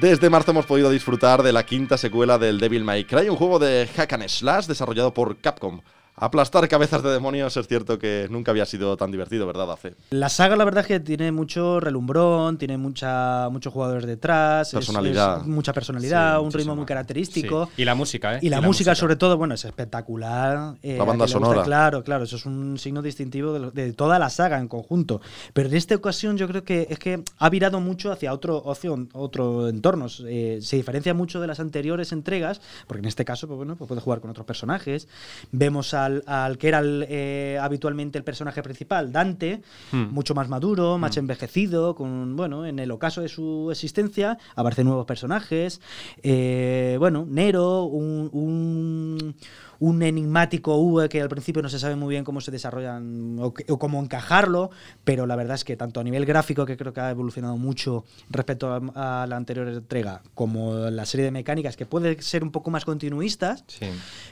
Desde 0.00 0.30
marzo 0.30 0.52
hemos 0.52 0.66
podido 0.66 0.90
disfrutar 0.90 1.42
de 1.42 1.52
la 1.52 1.64
quinta 1.64 1.98
secuela 1.98 2.38
del 2.38 2.60
Devil 2.60 2.84
May 2.84 3.04
Cry, 3.04 3.28
un 3.28 3.36
juego 3.36 3.58
de 3.58 3.88
hack 3.96 4.12
and 4.12 4.28
slash 4.28 4.66
desarrollado 4.66 5.12
por 5.12 5.38
Capcom. 5.38 5.80
Aplastar 6.22 6.68
cabezas 6.68 7.02
de 7.02 7.10
demonios 7.10 7.56
es 7.56 7.66
cierto 7.66 7.98
que 7.98 8.26
nunca 8.30 8.50
había 8.50 8.66
sido 8.66 8.94
tan 8.98 9.10
divertido, 9.10 9.46
¿verdad, 9.46 9.72
Ace? 9.72 9.94
La 10.10 10.28
saga, 10.28 10.54
la 10.54 10.64
verdad 10.66 10.82
es 10.82 10.86
que 10.86 11.00
tiene 11.00 11.32
mucho 11.32 11.80
relumbrón, 11.80 12.58
tiene 12.58 12.76
mucha, 12.76 13.48
muchos 13.50 13.72
jugadores 13.72 14.04
detrás, 14.06 14.68
es- 14.68 14.74
Personalidad. 14.74 15.38
es 15.40 15.46
mucha 15.46 15.72
personalidad, 15.72 16.38
Sí, 16.38 16.44
un 16.44 16.52
ritmo 16.52 16.76
muy 16.76 16.84
característico. 16.84 17.70
Sí. 17.74 17.82
Y 17.82 17.84
la 17.86 17.94
música, 17.94 18.34
¿eh? 18.36 18.40
Y 18.42 18.50
la, 18.50 18.60
música, 18.60 18.94
sobre 18.94 19.16
todo, 19.16 19.38
bueno, 19.38 19.54
es 19.54 19.64
espectacular. 19.64 20.76
eh, 20.82 20.96
La 20.98 21.04
a 21.04 21.06
banda 21.06 21.24
gusta, 21.24 21.38
sonora. 21.38 21.62
claro, 21.62 22.04
claro, 22.04 22.24
eso 22.24 22.36
es 22.36 22.44
un 22.44 22.78
signo 22.78 23.00
distintivo 23.00 23.70
de, 23.70 23.92
toda 23.94 24.18
la 24.18 24.28
saga 24.28 24.58
en 24.58 24.68
conjunto. 24.68 25.20
Pero 25.54 25.68
en 25.70 25.74
esta 25.76 25.94
ocasión 25.94 26.36
yo 26.36 26.46
creo 26.48 26.64
que 26.64 26.86
es 26.90 26.98
que 26.98 27.22
ha 27.38 27.48
virado 27.48 27.80
mucho 27.80 28.12
hacia 28.12 28.32
otro, 28.32 28.70
hacia 28.70 28.90
otro 29.14 29.68
entorno. 29.68 30.06
Eh, 30.26 30.58
se 30.60 30.76
diferencia 30.76 31.14
mucho 31.14 31.40
de 31.40 31.46
las 31.46 31.60
anteriores 31.60 32.12
entregas, 32.12 32.60
porque 32.86 33.00
en 33.00 33.06
este 33.08 33.24
caso, 33.24 33.46
pues 33.46 33.56
bueno, 33.56 33.76
pues 33.76 33.88
puede 33.88 34.00
jugar 34.02 34.20
con 34.20 34.30
otros 34.30 34.46
personajes. 34.46 35.08
Vemos 35.52 35.94
al, 36.10 36.22
al 36.26 36.58
que 36.58 36.68
era 36.68 36.78
el, 36.80 37.06
eh, 37.08 37.58
habitualmente 37.60 38.18
el 38.18 38.24
personaje 38.24 38.62
principal, 38.62 39.12
Dante, 39.12 39.62
Hmm. 39.92 40.08
mucho 40.12 40.34
más 40.34 40.48
maduro, 40.48 40.98
más 40.98 41.16
envejecido, 41.16 41.94
con 41.94 42.36
bueno, 42.36 42.66
en 42.66 42.78
el 42.78 42.90
ocaso 42.90 43.20
de 43.22 43.28
su 43.28 43.68
existencia 43.70 44.38
aparecen 44.56 44.86
nuevos 44.86 45.06
personajes. 45.06 45.80
eh, 46.22 46.96
bueno, 46.98 47.26
Nero, 47.28 47.84
un, 47.84 48.28
un, 48.32 49.34
un 49.80 50.02
enigmático 50.02 50.76
V 50.76 51.08
que 51.08 51.20
al 51.20 51.28
principio 51.28 51.60
no 51.62 51.68
se 51.68 51.78
sabe 51.78 51.96
muy 51.96 52.10
bien 52.14 52.22
cómo 52.24 52.40
se 52.40 52.50
desarrollan 52.50 53.36
o, 53.40 53.52
que- 53.52 53.64
o 53.72 53.78
cómo 53.78 54.00
encajarlo, 54.00 54.70
pero 55.04 55.26
la 55.26 55.34
verdad 55.36 55.56
es 55.56 55.64
que 55.64 55.76
tanto 55.76 55.98
a 56.00 56.04
nivel 56.04 56.24
gráfico, 56.26 56.64
que 56.66 56.76
creo 56.76 56.92
que 56.92 57.00
ha 57.00 57.10
evolucionado 57.10 57.56
mucho 57.56 58.04
respecto 58.28 58.68
a, 58.94 59.22
a 59.22 59.26
la 59.26 59.36
anterior 59.36 59.66
entrega, 59.68 60.22
como 60.34 60.74
la 60.90 61.04
serie 61.06 61.24
de 61.24 61.30
mecánicas, 61.32 61.76
que 61.76 61.86
puede 61.86 62.20
ser 62.22 62.42
un 62.44 62.50
poco 62.52 62.70
más 62.70 62.84
continuistas, 62.84 63.64
Sí. 63.66 63.86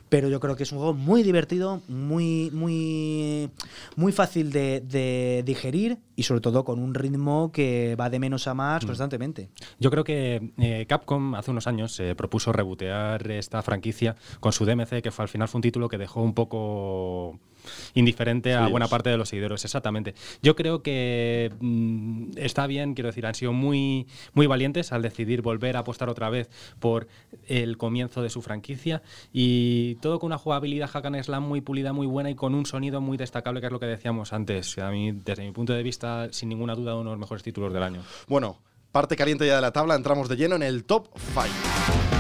pero 0.09 0.29
yo 0.29 0.39
creo 0.41 0.55
que 0.55 0.63
es 0.63 0.73
un 0.73 0.79
juego 0.79 0.95
muy 0.95 1.23
divertido, 1.23 1.81
muy, 1.89 2.51
muy, 2.53 3.51
muy 3.97 4.13
fácil 4.13 4.53
de, 4.53 4.81
de 4.87 5.43
digerir 5.47 5.99
y 6.17 6.25
sobre 6.25 6.41
todo 6.41 6.65
con 6.65 6.79
un 6.79 6.95
ritmo 6.95 7.53
que 7.53 7.97
va 7.99 8.11
de 8.11 8.19
menos 8.19 8.47
a 8.49 8.55
más 8.55 8.85
constantemente. 8.85 9.49
Yo 9.79 9.91
creo 9.91 10.05
que 10.05 10.53
eh, 10.59 10.85
Capcom 10.89 11.35
hace 11.37 11.51
unos 11.53 11.67
años 11.67 11.95
se 11.95 12.15
propuso 12.17 12.53
rebotear 12.53 13.31
esta 13.31 13.63
franquicia 13.63 14.17
con 14.41 14.53
su 14.53 14.65
DMC, 14.65 15.01
que 15.01 15.11
fue 15.13 15.23
al 15.25 15.29
final 15.29 15.38
fue 15.47 15.59
un 15.59 15.63
título 15.63 15.89
que 15.89 15.99
dejó 15.99 16.23
un 16.23 16.35
poco 16.35 17.39
indiferente 17.95 18.55
a 18.55 18.67
Sí, 18.67 18.71
buena 18.71 18.89
parte 18.89 19.11
de 19.11 19.17
los 19.17 19.29
seguidores, 19.29 19.65
exactamente. 19.65 20.15
Yo 20.43 20.57
creo 20.57 20.83
que 20.83 21.53
mm, 21.61 22.31
está 22.37 22.67
bien, 22.67 22.95
quiero 22.95 23.09
decir, 23.09 23.27
han 23.27 23.35
sido 23.35 23.53
muy, 23.53 24.07
muy 24.33 24.47
valientes 24.47 24.93
al 24.93 25.03
decidir 25.03 25.43
volver 25.43 25.77
a 25.77 25.81
apostar 25.81 26.09
otra 26.09 26.31
vez 26.31 26.49
por 26.79 27.09
el 27.47 27.77
comienzo 27.77 28.23
de 28.23 28.31
su 28.31 28.43
franquicia 28.43 29.03
y 29.33 29.97
todo 29.97 30.19
con 30.19 30.29
una 30.29 30.39
jugabilidad 30.39 30.89
hack 30.91 31.07
and 31.07 31.23
slam 31.23 31.43
muy 31.43 31.61
pulida, 31.61 31.93
muy 31.93 32.07
buena 32.07 32.31
y 32.31 32.35
con 32.35 32.55
un 32.55 32.67
sonido 32.67 33.01
muy 33.01 33.17
destacable, 33.17 33.61
que 33.61 33.67
es 33.67 33.73
lo 33.73 33.81
que 33.81 33.87
decíamos 33.87 34.33
antes. 34.33 34.79
A 34.79 34.91
mí, 34.91 35.13
desde 35.13 35.45
mi 35.45 35.53
punto 35.53 35.73
de 35.73 35.83
vista, 35.83 36.29
sin 36.33 36.49
ninguna 36.49 36.75
duda, 36.75 36.95
uno 36.95 37.11
de 37.11 37.17
los 37.17 37.21
mejores 37.21 37.43
títulos 37.43 37.73
del 37.73 37.83
año. 37.83 38.03
Bueno, 38.27 38.59
parte 38.93 39.17
caliente 39.17 39.47
ya 39.47 39.57
de 39.57 39.63
la 39.63 39.73
tabla, 39.73 39.95
entramos 39.95 40.29
de 40.29 40.37
lleno 40.37 40.57
en 40.57 40.63
el 40.63 40.85
top 40.85 41.09
5. 41.17 42.18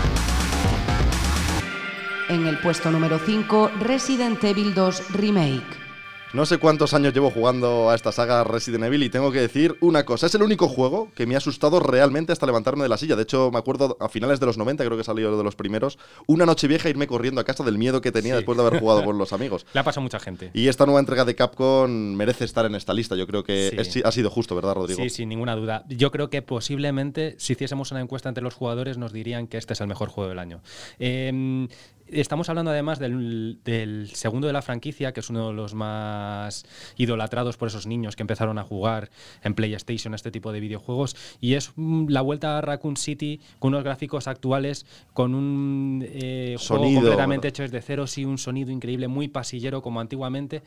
En 2.28 2.46
el 2.46 2.58
puesto 2.58 2.90
número 2.90 3.18
5, 3.18 3.70
Resident 3.80 4.42
Evil 4.44 4.74
2 4.74 5.12
Remake. 5.12 5.88
No 6.34 6.44
sé 6.44 6.58
cuántos 6.58 6.92
años 6.92 7.14
llevo 7.14 7.30
jugando 7.30 7.88
a 7.88 7.94
esta 7.94 8.12
saga 8.12 8.44
Resident 8.44 8.84
Evil 8.84 9.02
y 9.02 9.08
tengo 9.08 9.32
que 9.32 9.40
decir 9.40 9.78
una 9.80 10.04
cosa. 10.04 10.26
Es 10.26 10.34
el 10.34 10.42
único 10.42 10.68
juego 10.68 11.10
que 11.14 11.24
me 11.26 11.34
ha 11.34 11.38
asustado 11.38 11.80
realmente 11.80 12.32
hasta 12.32 12.44
levantarme 12.44 12.82
de 12.82 12.90
la 12.90 12.98
silla. 12.98 13.16
De 13.16 13.22
hecho, 13.22 13.50
me 13.50 13.56
acuerdo 13.58 13.96
a 13.98 14.10
finales 14.10 14.38
de 14.38 14.44
los 14.44 14.58
90, 14.58 14.84
creo 14.84 14.98
que 14.98 15.04
salió 15.04 15.34
de 15.38 15.42
los 15.42 15.56
primeros, 15.56 15.98
una 16.26 16.44
noche 16.44 16.68
vieja 16.68 16.90
irme 16.90 17.06
corriendo 17.06 17.40
a 17.40 17.44
casa 17.44 17.64
del 17.64 17.78
miedo 17.78 18.02
que 18.02 18.12
tenía 18.12 18.34
Sí. 18.34 18.40
después 18.40 18.58
de 18.58 18.66
haber 18.66 18.78
jugado 18.78 19.04
con 19.06 19.16
los 19.16 19.32
amigos. 19.32 19.64
Le 19.72 19.80
ha 19.80 19.84
pasado 19.84 20.02
a 20.02 20.02
mucha 20.02 20.20
gente. 20.20 20.50
Y 20.52 20.68
esta 20.68 20.84
nueva 20.84 21.00
entrega 21.00 21.24
de 21.24 21.34
Capcom 21.34 21.90
merece 22.14 22.44
estar 22.44 22.66
en 22.66 22.74
esta 22.74 22.92
lista. 22.92 23.16
Yo 23.16 23.26
creo 23.26 23.42
que 23.42 23.70
Sí. 23.86 24.00
es- 24.00 24.04
ha 24.04 24.12
sido 24.12 24.28
justo, 24.28 24.54
¿verdad, 24.54 24.74
Rodrigo? 24.74 25.02
Sí, 25.02 25.08
sin 25.08 25.30
ninguna 25.30 25.56
duda. 25.56 25.84
Yo 25.88 26.10
creo 26.10 26.28
que 26.28 26.42
posiblemente, 26.42 27.36
si 27.38 27.54
hiciésemos 27.54 27.90
una 27.90 28.02
encuesta 28.02 28.28
entre 28.28 28.44
los 28.44 28.52
jugadores, 28.52 28.98
nos 28.98 29.14
dirían 29.14 29.46
que 29.46 29.56
este 29.56 29.72
es 29.72 29.80
el 29.80 29.86
mejor 29.86 30.10
juego 30.10 30.28
del 30.28 30.40
año. 30.40 30.60
Eh, 30.98 31.68
estamos 32.12 32.48
hablando 32.48 32.70
además 32.70 32.98
del, 32.98 33.58
del 33.64 34.08
segundo 34.12 34.46
de 34.46 34.52
la 34.52 34.62
franquicia, 34.62 35.12
que 35.12 35.20
es 35.20 35.30
uno 35.30 35.48
de 35.48 35.54
los 35.54 35.74
más 35.74 36.64
idolatrados 36.96 37.56
por 37.56 37.68
esos 37.68 37.86
niños 37.86 38.16
que 38.16 38.22
empezaron 38.22 38.58
a 38.58 38.62
jugar 38.64 39.10
en 39.42 39.54
PlayStation 39.54 40.14
este 40.14 40.30
tipo 40.30 40.52
de 40.52 40.60
videojuegos. 40.60 41.16
Y 41.40 41.54
es 41.54 41.72
mm, 41.76 42.08
la 42.08 42.20
vuelta 42.20 42.58
a 42.58 42.60
Raccoon 42.60 42.96
City 42.96 43.40
con 43.58 43.68
unos 43.74 43.84
gráficos 43.84 44.26
actuales, 44.28 44.86
con 45.12 45.34
un 45.34 46.04
eh, 46.06 46.56
juego 46.58 46.82
Sonido, 46.82 47.00
completamente 47.00 47.46
¿verdad? 47.48 47.48
hecho 47.48 47.62
desde 47.62 47.82
cero, 47.82 48.06
sí, 48.06 48.24
un 48.24 48.38
sonido 48.38 48.70
increíble, 48.70 49.08
muy 49.08 49.28
pasillero 49.28 49.82
como 49.82 50.00
antiguamente, 50.00 50.62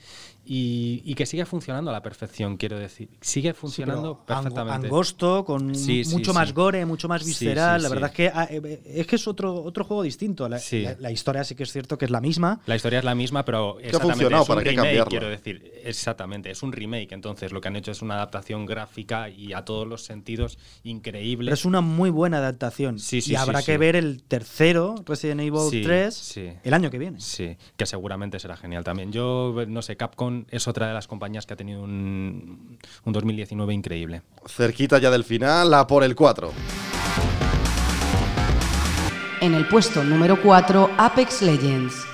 y, 0.46 1.02
y 1.06 1.14
que 1.16 1.26
sigue 1.26 1.46
funcionando 1.46 1.92
a 1.92 1.94
la 1.94 2.02
perfección, 2.02 2.58
quiero 2.58 2.78
decir. 2.78 3.10
Sigue 3.22 3.54
funcionando 3.54 4.22
ang- 4.22 4.26
perfectamente. 4.26 4.88
Angosto, 4.88 5.46
con 5.46 5.76
Sí, 5.76 6.04
sí, 6.04 6.14
mucho 6.14 6.32
sí. 6.32 6.38
más 6.38 6.54
gore, 6.54 6.86
mucho 6.86 7.08
más 7.08 7.22
Sí, 7.22 7.28
visceral. 7.30 7.80
sí, 7.80 7.84
la 7.84 7.90
sí. 7.90 7.94
verdad 7.96 8.10
es 8.10 8.16
que 8.16 8.32
ah, 8.34 8.48
eh, 8.50 8.82
es 8.86 9.08
que 9.08 9.16
es 9.16 9.28
otro, 9.28 9.54
otro 9.64 9.84
juego 9.86 10.04
distinto. 10.04 10.50
La, 10.50 10.60
Sí. 10.60 10.82
la- 10.82 10.96
la 11.00 11.12
historia 11.12 11.31
sí 11.44 11.56
que 11.56 11.64
es 11.64 11.72
cierto 11.72 11.98
que 11.98 12.06
es 12.06 12.12
la 12.12 12.22
misma. 12.22 12.60
La 12.66 12.76
historia 12.76 13.00
es 13.00 13.06
la 13.06 13.16
misma, 13.16 13.44
pero 13.46 13.78
ha 13.78 13.82
exactamente 13.82 14.14
funcionado, 14.14 14.44
es 14.44 14.50
un 14.50 14.56
¿para 14.56 14.64
qué 14.64 14.70
remake, 14.72 14.86
cambiarlo? 14.88 15.10
quiero 15.10 15.30
decir. 15.30 15.72
Exactamente, 15.84 16.52
es 16.52 16.64
un 16.64 16.72
remake. 16.72 17.12
Entonces, 17.14 17.52
lo 17.52 17.62
que 17.62 17.68
han 17.70 17.76
hecho 17.76 17.92
es 17.92 18.02
una 18.02 18.16
adaptación 18.16 18.66
gráfica 18.66 19.30
y 19.30 19.54
a 19.54 19.64
todos 19.66 19.88
los 19.88 20.04
sentidos 20.04 20.58
increíble. 20.84 21.46
Pero 21.48 21.54
es 21.56 21.66
una 21.66 21.82
muy 21.82 22.10
buena 22.10 22.38
adaptación. 22.38 23.00
Sí, 23.00 23.22
sí, 23.22 23.32
y 23.34 23.36
habrá 23.36 23.60
sí, 23.60 23.66
que 23.68 23.72
sí. 23.74 23.78
ver 23.78 23.96
el 23.96 24.24
tercero, 24.24 24.96
Resident 25.06 25.42
Evil 25.42 25.62
Sí, 25.70 25.82
3, 25.84 26.14
sí. 26.14 26.50
el 26.64 26.74
año 26.74 26.90
que 26.92 26.98
viene. 26.98 27.20
Sí, 27.20 27.58
que 27.78 27.86
seguramente 27.86 28.40
será 28.40 28.58
genial 28.58 28.84
también. 28.84 29.12
Yo, 29.12 29.56
no 29.68 29.82
sé, 29.82 29.98
Capcom 29.98 30.46
es 30.50 30.68
otra 30.68 30.88
de 30.88 30.94
las 30.94 31.08
compañías 31.08 31.46
que 31.46 31.54
ha 31.54 31.58
tenido 31.58 31.82
un, 31.84 32.78
un 33.06 33.14
2019 33.14 33.74
increíble. 33.74 34.22
Cerquita 34.48 35.00
ya 35.00 35.10
del 35.12 35.24
final, 35.24 35.74
a 35.74 35.88
por 35.88 36.04
el 36.04 36.16
4. 36.16 36.52
En 39.42 39.56
el 39.56 39.68
puesto 39.68 40.04
número 40.04 40.40
4, 40.40 40.92
Apex 41.00 41.42
Legends. 41.42 42.11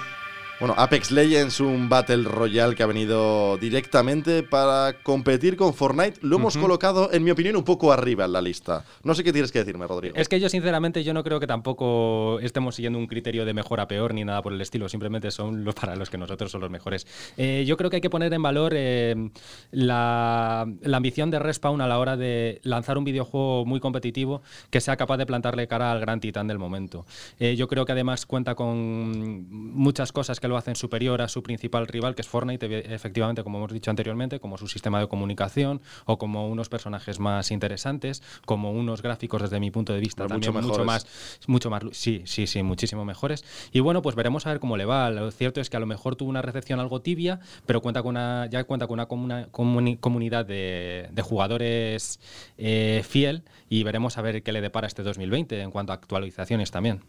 Bueno, 0.60 0.74
Apex 0.76 1.12
Legends, 1.12 1.60
un 1.60 1.88
Battle 1.88 2.24
Royale 2.24 2.74
que 2.74 2.82
ha 2.82 2.88
venido 2.88 3.58
directamente 3.58 4.42
para 4.42 4.94
competir 5.04 5.56
con 5.56 5.72
Fortnite. 5.72 6.20
Lo 6.24 6.38
hemos 6.38 6.58
colocado, 6.58 7.14
en 7.14 7.24
mi 7.24 7.30
opinión, 7.30 7.56
un 7.56 7.64
poco 7.64 7.92
arriba 7.94 8.26
en 8.26 8.34
la 8.34 8.42
lista. 8.42 8.84
No 9.04 9.14
sé 9.14 9.24
qué 9.24 9.32
tienes 9.32 9.52
que 9.52 9.60
decirme, 9.60 9.86
Rodrigo. 9.86 10.16
Es 10.16 10.28
que 10.28 10.40
yo, 10.40 10.50
sinceramente, 10.50 11.04
yo 11.04 11.14
no 11.14 11.24
creo 11.24 11.40
que 11.40 11.46
tampoco 11.46 12.40
estemos 12.40 12.74
siguiendo 12.74 12.98
un 12.98 13.06
criterio 13.06 13.46
de 13.46 13.54
mejor 13.54 13.80
a 13.80 13.88
peor 13.88 14.16
ni 14.16 14.26
nada 14.26 14.42
por 14.42 14.52
el 14.52 14.60
estilo. 14.60 14.90
Simplemente 14.90 15.30
son 15.30 15.64
los 15.64 15.76
para 15.76 15.96
los 15.96 16.10
que 16.10 16.18
nosotros 16.18 16.52
son 16.52 16.62
los 16.62 16.72
mejores. 16.72 17.06
Eh, 17.38 17.64
yo 17.68 17.78
creo 17.78 17.92
que 17.92 17.98
hay 17.98 18.02
que 18.02 18.10
poner 18.10 18.34
en 18.34 18.42
valor 18.42 18.74
eh, 18.76 19.30
la, 19.70 20.68
la 20.82 20.98
ambición 20.98 21.30
de 21.30 21.38
Respawn 21.38 21.82
a 21.82 21.88
la 21.88 22.00
hora 22.00 22.18
de 22.18 22.62
lanzar 22.64 22.98
un 22.98 23.04
videojuego 23.04 23.64
muy 23.64 23.80
competitivo 23.80 24.42
que 24.72 24.82
sea 24.82 24.98
capaz 24.98 25.18
de 25.18 25.28
plantarle 25.28 25.68
cara 25.68 25.92
al 25.92 26.00
gran 26.00 26.20
titán 26.20 26.48
del 26.48 26.58
momento. 26.58 27.06
Eh, 27.38 27.56
yo 27.56 27.68
creo 27.68 27.86
que 27.86 27.92
además 27.92 28.26
cuenta 28.26 28.56
con 28.56 29.48
muchas 29.52 30.12
cosas 30.12 30.40
que 30.40 30.47
lo 30.48 30.58
hacen 30.58 30.76
superior 30.76 31.22
a 31.22 31.28
su 31.28 31.44
principal 31.44 31.88
rival, 31.88 32.16
que 32.16 32.22
es 32.22 32.28
Fortnite, 32.28 32.94
efectivamente, 32.94 33.44
como 33.44 33.58
hemos 33.60 33.72
dicho 33.74 33.90
anteriormente, 33.90 34.40
como 34.40 34.58
su 34.58 34.68
sistema 34.68 35.00
de 35.00 35.08
comunicación 35.08 35.82
o 36.06 36.18
como 36.18 36.48
unos 36.48 36.70
personajes 36.70 37.20
más 37.20 37.52
interesantes, 37.52 38.22
como 38.46 38.72
unos 38.72 39.02
gráficos 39.02 39.42
desde 39.42 39.60
mi 39.60 39.72
punto 39.72 39.94
de 39.94 40.00
vista 40.00 40.24
Pero 40.24 40.30
también 40.30 40.54
mucho 40.54 40.84
más, 40.86 41.06
mucho 41.48 41.70
más, 41.70 41.84
sí, 41.92 42.22
sí, 42.26 42.48
sí, 42.48 42.64
muchísimo 42.64 43.06
mejores. 43.06 43.44
Y 43.72 43.80
bueno, 43.80 44.02
pues 44.02 44.16
veremos 44.16 44.46
a 44.46 44.52
ver 44.52 44.60
cómo 44.60 44.78
le 44.78 44.86
va. 44.86 45.10
Lo 45.10 45.32
cierto 45.32 45.62
es 45.62 45.70
que 45.70 45.78
a 45.78 45.80
lo 45.80 45.86
mejor 45.86 46.16
tuvo 46.16 46.30
una 46.30 46.42
recepción 46.42 46.80
algo 46.80 47.02
tibia, 47.02 47.40
pero 47.66 47.82
cuenta 47.82 48.02
con 48.02 48.12
una, 48.12 48.48
ya 48.50 48.64
cuenta 48.64 48.88
con 48.88 48.94
una 48.96 49.08
comuna- 49.08 49.48
comuni- 49.52 50.00
comunidad 50.00 50.46
de, 50.46 51.08
de 51.12 51.22
jugadores 51.22 52.20
eh, 52.58 53.04
fiel 53.08 53.44
y 53.70 53.84
veremos 53.84 54.18
a 54.18 54.22
ver 54.22 54.44
qué 54.44 54.52
le 54.52 54.62
depara 54.62 54.88
este 54.88 55.04
2020 55.04 55.62
en 55.62 55.72
cuanto 55.72 55.92
a 55.92 55.96
actualizaciones 55.96 56.72
también. 56.72 57.02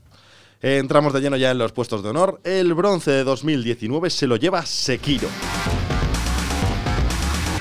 Eh, 0.61 0.79
entramos 0.79 1.12
de 1.12 1.21
lleno 1.21 1.37
ya 1.37 1.53
en 1.53 1.59
los 1.59 1.73
puestos 1.73 2.03
de 2.03 2.09
honor. 2.09 2.41
El 2.43 2.75
bronce 2.75 3.12
de 3.12 3.25
2019 3.25 4.11
se 4.11 4.27
lo 4.27 4.37
lleva 4.37 4.67
Sekiro. 4.67 5.29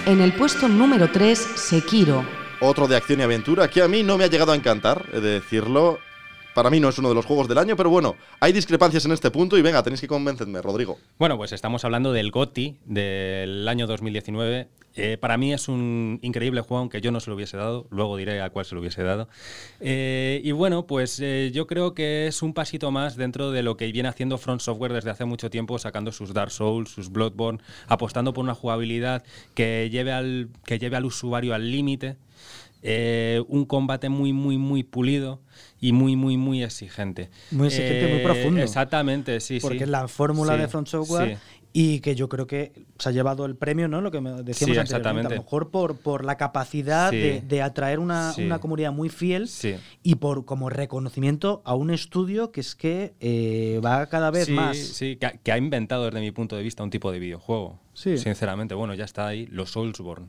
En 0.08 0.20
el 0.22 0.34
puesto 0.34 0.68
número 0.68 1.12
3, 1.12 1.38
Sekiro. 1.56 2.26
Otro 2.60 2.88
de 2.88 2.96
acción 2.96 3.20
y 3.20 3.24
aventura 3.24 3.70
que 3.70 3.84
a 3.84 3.88
mí 3.88 4.02
no 4.02 4.18
me 4.18 4.24
ha 4.24 4.28
llegado 4.28 4.52
a 4.52 4.56
encantar, 4.56 5.06
he 5.14 5.20
de 5.20 5.40
decirlo. 5.40 6.00
Para 6.58 6.72
mí 6.72 6.80
no 6.80 6.90
es 6.90 6.98
uno 6.98 7.10
de 7.10 7.14
los 7.14 7.28
juegos 7.28 7.48
del 7.48 7.60
año, 7.60 7.76
pero 7.76 7.92
bueno, 7.92 8.16
hay 8.40 8.52
discrepancias 8.52 9.06
en 9.06 9.12
este 9.12 9.30
punto 9.30 9.60
y 9.60 9.62
venga, 9.62 9.84
tenéis 9.84 10.02
que 10.02 10.08
convencerme, 10.08 10.60
Rodrigo. 10.60 10.98
Bueno, 11.20 11.38
pues 11.38 11.52
estamos 11.52 11.86
hablando 11.86 12.14
del 12.14 12.32
GOTI 12.32 12.80
del 12.84 13.68
año 13.68 13.86
2019. 13.86 14.68
Eh, 14.96 15.18
para 15.22 15.38
mí 15.38 15.54
es 15.54 15.68
un 15.68 16.18
increíble 16.24 16.62
juego, 16.62 16.80
aunque 16.80 17.00
yo 17.00 17.12
no 17.12 17.20
se 17.20 17.30
lo 17.30 17.36
hubiese 17.36 17.58
dado. 17.58 17.86
Luego 17.92 18.18
diré 18.18 18.42
a 18.42 18.50
cuál 18.50 18.66
se 18.66 18.74
lo 18.74 18.82
hubiese 18.82 19.04
dado. 19.04 19.30
Eh, 19.82 20.42
y 20.44 20.52
bueno, 20.52 20.88
pues 20.88 21.20
eh, 21.20 21.52
yo 21.54 21.68
creo 21.68 21.94
que 21.94 22.26
es 22.26 22.42
un 22.42 22.56
pasito 22.56 22.90
más 22.90 23.18
dentro 23.18 23.52
de 23.52 23.62
lo 23.62 23.78
que 23.78 23.92
viene 23.92 24.10
haciendo 24.10 24.40
Front 24.40 24.62
Software 24.62 24.94
desde 24.94 25.12
hace 25.12 25.26
mucho 25.26 25.52
tiempo, 25.52 25.78
sacando 25.78 26.12
sus 26.12 26.34
Dark 26.34 26.50
Souls, 26.50 26.90
sus 26.90 27.12
Bloodborne, 27.12 27.60
apostando 27.88 28.34
por 28.34 28.44
una 28.44 28.56
jugabilidad 28.56 29.24
que 29.54 29.92
lleve 29.92 30.12
al, 30.12 30.50
que 30.66 30.80
lleve 30.80 30.98
al 30.98 31.06
usuario 31.06 31.54
al 31.54 31.70
límite. 31.70 32.18
Eh, 32.84 33.44
un 33.48 33.66
combate 33.66 34.10
muy, 34.10 34.34
muy, 34.34 34.58
muy 34.58 34.84
pulido 34.84 35.42
y 35.80 35.92
muy, 35.92 36.16
muy, 36.16 36.38
muy 36.38 36.64
exigente. 36.64 37.30
Muy 37.52 37.68
exigente, 37.68 38.08
muy 38.08 38.20
Eh, 38.20 38.24
profundo. 38.24 38.62
Exactamente, 38.62 39.40
sí, 39.40 39.60
porque 39.62 39.78
sí. 39.80 39.84
es 39.84 39.90
la 39.90 40.08
fórmula 40.08 40.54
Sí, 40.56 40.62
de 40.62 40.68
Front 40.68 40.88
Software 40.88 41.36
sí. 41.38 41.42
y 41.74 42.00
que 42.02 42.16
yo 42.16 42.30
creo 42.30 42.46
que 42.48 42.72
se 43.00 43.10
ha 43.10 43.12
llevado 43.12 43.46
el 43.46 43.56
premio, 43.56 43.88
¿no? 43.88 44.02
Lo 44.02 44.12
que 44.12 44.20
decíamos 44.20 44.76
Sí, 44.76 44.78
anteriormente. 44.80 45.34
A 45.34 45.38
lo 45.38 45.44
mejor 45.44 45.70
por, 45.70 45.98
por 45.98 46.24
la 46.24 46.38
capacidad 46.38 47.12
de, 47.12 47.42
de 47.42 47.62
atraer 47.62 48.00
una, 48.00 48.34
una 48.38 48.60
comunidad 48.60 48.92
muy 48.92 49.10
fiel 49.10 49.50
y 50.04 50.16
por 50.16 50.46
como 50.46 50.70
reconocimiento 50.70 51.62
a 51.66 51.74
un 51.76 51.90
estudio 51.92 52.52
que 52.52 52.62
es 52.62 52.76
que 52.76 53.14
eh, 53.20 53.82
va 53.84 54.06
cada 54.08 54.30
vez 54.32 54.50
más. 54.50 54.78
Sí, 54.78 55.16
que 55.18 55.26
ha, 55.26 55.32
que 55.32 55.52
ha 55.52 55.58
inventado 55.58 56.06
desde 56.06 56.20
mi 56.22 56.32
punto 56.32 56.56
de 56.56 56.64
vista 56.64 56.84
un 56.84 56.90
tipo 56.92 57.12
de 57.12 57.20
videojuego. 57.20 57.80
Sí. 57.94 58.18
Sinceramente, 58.18 58.76
bueno, 58.76 58.94
ya 58.94 59.06
está 59.06 59.28
ahí, 59.28 59.48
los 59.48 59.72
Soulsborne. 59.72 60.28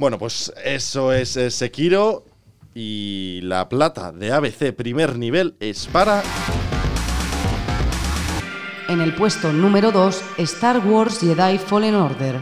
Bueno, 0.00 0.18
pues 0.18 0.50
eso 0.64 1.12
es 1.12 1.36
eh, 1.36 1.50
Sekiro. 1.50 2.24
Y 2.74 3.40
la 3.42 3.68
plata 3.68 4.12
de 4.12 4.32
ABC 4.32 4.74
primer 4.74 5.18
nivel 5.18 5.56
es 5.60 5.86
para. 5.88 6.22
En 8.88 9.02
el 9.02 9.14
puesto 9.14 9.52
número 9.52 9.92
2, 9.92 10.22
Star 10.38 10.78
Wars 10.78 11.20
Jedi 11.20 11.58
Fallen 11.58 11.96
Order. 11.96 12.40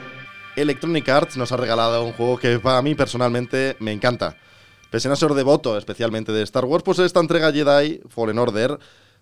Electronic 0.54 1.08
Arts 1.08 1.36
nos 1.36 1.50
ha 1.50 1.56
regalado 1.56 2.04
un 2.04 2.12
juego 2.12 2.38
que 2.38 2.60
para 2.60 2.80
mí 2.80 2.94
personalmente 2.94 3.76
me 3.80 3.90
encanta. 3.90 4.36
Pese 4.88 5.08
a 5.08 5.10
no 5.10 5.16
ser 5.16 5.32
devoto 5.32 5.76
especialmente 5.76 6.30
de 6.30 6.44
Star 6.44 6.64
Wars, 6.64 6.84
pues 6.84 7.00
esta 7.00 7.18
entrega 7.18 7.52
Jedi 7.52 8.02
Fallen 8.08 8.38
Order 8.38 8.78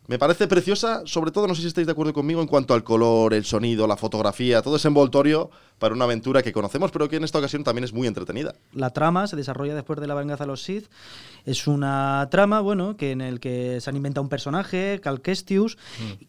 me 0.09 0.21
parece 0.21 0.47
preciosa, 0.47 1.03
sobre 1.05 1.33
todo 1.33 1.49
no 1.49 1.55
sé 1.55 1.63
si 1.63 1.69
estáis 1.69 1.87
de 1.87 1.93
acuerdo 1.93 2.13
conmigo 2.13 2.41
en 2.41 2.47
cuanto 2.47 2.75
al 2.75 2.85
color, 2.85 3.35
el 3.35 3.45
sonido, 3.45 3.89
la 3.89 3.97
fotografía, 3.97 4.63
todo 4.63 4.77
ese 4.77 4.87
envoltorio 4.87 5.51
para 5.79 5.95
una 5.95 6.05
aventura 6.05 6.43
que 6.43 6.53
conocemos, 6.53 6.91
pero 6.91 7.09
que 7.09 7.17
en 7.17 7.25
esta 7.25 7.39
ocasión 7.39 7.63
también 7.65 7.85
es 7.85 7.93
muy 7.93 8.07
entretenida. 8.07 8.55
La 8.73 8.91
trama 8.91 9.27
se 9.27 9.37
desarrolla 9.37 9.75
después 9.75 10.01
de 10.01 10.07
la 10.07 10.15
venganza 10.15 10.45
de 10.45 10.49
los 10.49 10.63
Sith. 10.63 10.87
Es 11.45 11.67
una 11.67 12.27
trama, 12.31 12.61
bueno, 12.61 12.97
que 12.97 13.13
en 13.13 13.21
el 13.21 13.41
que 13.41 13.81
se 13.81 13.91
han 13.91 13.97
inventado 13.97 14.23
un 14.23 14.29
personaje, 14.29 15.01
Cal 15.03 15.21
Kestis, 15.21 15.77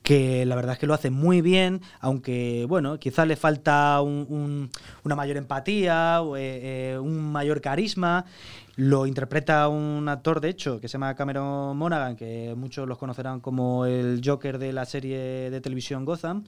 que 0.03 0.45
la 0.45 0.55
verdad 0.55 0.73
es 0.73 0.79
que 0.79 0.87
lo 0.87 0.93
hace 0.93 1.09
muy 1.09 1.41
bien, 1.41 1.81
aunque, 2.01 2.65
bueno, 2.67 2.99
quizás 2.99 3.25
le 3.27 3.35
falta 3.35 4.01
un- 4.01 4.25
un- 4.29 4.69
una 5.03 5.15
mayor 5.15 5.37
empatía, 5.37 6.19
eh, 6.37 6.93
eh, 6.93 6.99
un 6.99 7.31
mayor 7.31 7.61
carisma. 7.61 8.25
Lo 8.75 9.07
interpreta 9.07 9.67
un 9.69 10.07
actor, 10.07 10.39
de 10.39 10.49
hecho, 10.49 10.79
que 10.79 10.87
se 10.87 10.93
llama 10.93 11.15
Cameron 11.15 11.75
Monaghan, 11.77 12.15
que 12.15 12.53
muchos 12.55 12.87
los 12.87 12.99
conocerán 12.99 13.39
como 13.39 13.85
el 13.87 14.21
Joker 14.23 14.59
de 14.59 14.71
la 14.71 14.85
serie 14.85 15.17
de 15.49 15.61
televisión 15.61 16.05
Gotham. 16.05 16.43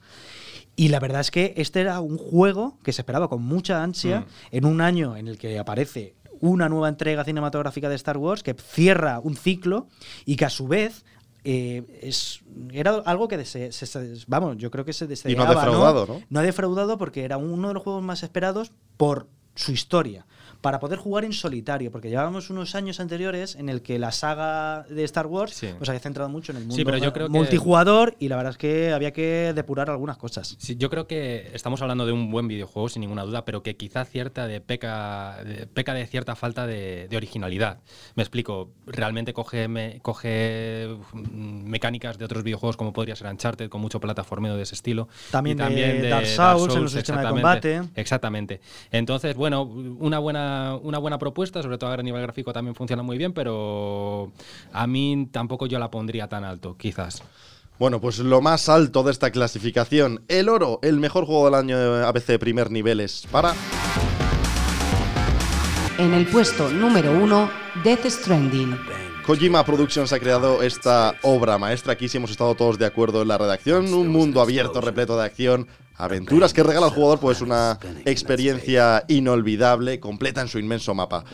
Y 0.80 0.88
la 0.88 0.98
verdad 0.98 1.20
es 1.20 1.30
que 1.30 1.52
este 1.56 1.80
era 1.80 2.00
un 2.00 2.16
juego 2.16 2.78
que 2.82 2.92
se 2.92 3.02
esperaba 3.02 3.28
con 3.28 3.42
mucha 3.42 3.82
ansia 3.82 4.20
Mm. 4.20 4.24
en 4.56 4.64
un 4.64 4.80
año 4.80 5.16
en 5.16 5.28
el 5.28 5.36
que 5.36 5.58
aparece 5.58 6.14
una 6.40 6.68
nueva 6.70 6.88
entrega 6.88 7.22
cinematográfica 7.24 7.88
de 7.90 7.96
Star 7.96 8.16
Wars 8.16 8.42
que 8.42 8.54
cierra 8.54 9.20
un 9.20 9.36
ciclo 9.36 9.88
y 10.24 10.36
que 10.36 10.46
a 10.46 10.50
su 10.50 10.66
vez 10.68 11.04
eh, 11.44 11.98
es, 12.02 12.40
era 12.72 12.92
algo 13.04 13.28
que 13.28 13.44
se, 13.44 13.72
se- 13.72 13.86
se- 13.86 14.24
vamos, 14.26 14.56
yo 14.58 14.70
creo 14.70 14.84
que 14.84 14.92
se 14.92 15.06
deseaba, 15.06 15.46
defraudado, 15.54 16.06
¿no? 16.06 16.22
No 16.30 16.40
ha 16.40 16.42
defraudado 16.42 16.96
porque 16.98 17.24
era 17.24 17.36
uno 17.36 17.68
de 17.68 17.74
los 17.74 17.82
juegos 17.82 18.02
más 18.02 18.22
esperados 18.22 18.72
por 18.96 19.26
su 19.60 19.72
historia, 19.72 20.26
para 20.60 20.78
poder 20.78 20.98
jugar 20.98 21.24
en 21.24 21.32
solitario, 21.32 21.90
porque 21.90 22.10
llevábamos 22.10 22.50
unos 22.50 22.74
años 22.74 23.00
anteriores 23.00 23.54
en 23.56 23.70
el 23.70 23.80
que 23.80 23.98
la 23.98 24.12
saga 24.12 24.82
de 24.90 25.04
Star 25.04 25.26
Wars 25.26 25.54
Sí. 25.54 25.68
pues 25.78 25.88
había 25.88 26.00
centrado 26.00 26.28
mucho 26.28 26.52
en 26.52 26.58
el 26.58 26.62
mundo 26.64 26.76
Sí, 26.76 26.84
pero 26.84 26.98
yo 26.98 27.14
creo 27.14 27.28
que- 27.28 27.32
multijugador 27.32 28.14
y 28.18 28.28
la 28.28 28.36
verdad 28.36 28.50
es 28.52 28.58
que 28.58 28.92
había 28.92 29.10
que 29.12 29.52
depurar 29.54 29.88
algunas 29.88 30.18
cosas. 30.18 30.56
Sí, 30.58 30.76
yo 30.76 30.90
creo 30.90 31.06
que 31.06 31.50
estamos 31.54 31.80
hablando 31.80 32.04
de 32.04 32.12
un 32.12 32.30
buen 32.30 32.46
videojuego, 32.46 32.90
sin 32.90 33.00
ninguna 33.00 33.22
duda, 33.24 33.46
pero 33.46 33.62
que 33.62 33.76
quizá 33.76 34.04
cierta 34.04 34.46
de 34.46 34.60
peca, 34.60 35.38
de, 35.46 35.66
peca 35.66 35.94
de 35.94 36.06
cierta 36.06 36.36
falta 36.36 36.66
de, 36.66 37.06
de 37.08 37.16
originalidad. 37.16 37.78
Me 38.14 38.22
explico, 38.22 38.70
realmente 38.86 39.32
coge, 39.32 39.66
me- 39.66 40.00
coge 40.02 40.88
mm, 41.14 41.70
mecánicas 41.70 42.18
de 42.18 42.26
otros 42.26 42.42
videojuegos 42.44 42.76
como 42.76 42.92
podría 42.92 43.16
ser 43.16 43.28
Uncharted, 43.28 43.70
con 43.70 43.80
mucho 43.80 43.98
plataformeo 43.98 44.56
de 44.56 44.64
ese 44.64 44.74
estilo. 44.74 45.08
También 45.30 45.58
y 45.58 45.74
de 45.74 46.08
Dark 46.10 46.26
Souls 46.26 46.74
en 46.74 46.82
los 46.82 46.92
sistemas 46.92 47.24
de 47.24 47.30
combate. 47.30 47.82
Exactamente. 47.94 48.60
Entonces, 48.92 49.34
bueno, 49.36 49.49
una 49.58 50.18
buena, 50.18 50.76
una 50.82 50.98
buena 50.98 51.18
propuesta, 51.18 51.62
sobre 51.62 51.78
todo 51.78 51.90
a 51.90 51.96
nivel 51.98 52.22
gráfico 52.22 52.52
también 52.52 52.74
funciona 52.74 53.02
muy 53.02 53.18
bien, 53.18 53.32
pero 53.32 54.32
a 54.72 54.86
mí 54.86 55.28
tampoco 55.30 55.66
yo 55.66 55.78
la 55.78 55.90
pondría 55.90 56.28
tan 56.28 56.44
alto, 56.44 56.76
quizás. 56.76 57.22
Bueno, 57.78 58.00
pues 58.00 58.18
lo 58.18 58.42
más 58.42 58.68
alto 58.68 59.02
de 59.02 59.10
esta 59.10 59.30
clasificación, 59.30 60.22
el 60.28 60.48
oro, 60.50 60.80
el 60.82 60.98
mejor 60.98 61.24
juego 61.24 61.46
del 61.46 61.54
año 61.54 61.78
de 61.78 62.04
ABC 62.04 62.38
primer 62.38 62.70
nivel 62.70 63.00
es 63.00 63.26
para... 63.30 63.54
En 65.98 66.14
el 66.14 66.26
puesto 66.26 66.70
número 66.70 67.12
1, 67.12 67.50
Death 67.84 68.06
Stranding. 68.06 68.76
Kojima 69.26 69.64
Productions 69.64 70.12
ha 70.12 70.18
creado 70.18 70.62
esta 70.62 71.14
obra 71.22 71.56
maestra. 71.56 71.92
Aquí 71.92 72.08
sí 72.08 72.16
hemos 72.16 72.30
estado 72.30 72.54
todos 72.54 72.78
de 72.78 72.86
acuerdo 72.86 73.22
en 73.22 73.28
la 73.28 73.38
redacción. 73.38 73.92
Un 73.92 74.08
mundo 74.08 74.40
abierto, 74.40 74.80
repleto 74.80 75.16
de 75.16 75.24
acción, 75.24 75.68
aventuras 76.04 76.52
que 76.52 76.62
regala 76.62 76.86
al 76.86 76.92
jugador, 76.92 77.20
pues 77.20 77.40
una 77.40 77.78
experiencia 78.04 79.04
inolvidable, 79.08 80.00
completa 80.00 80.40
en 80.40 80.48
su 80.48 80.58
inmenso 80.58 80.94
mapa. 80.94 81.24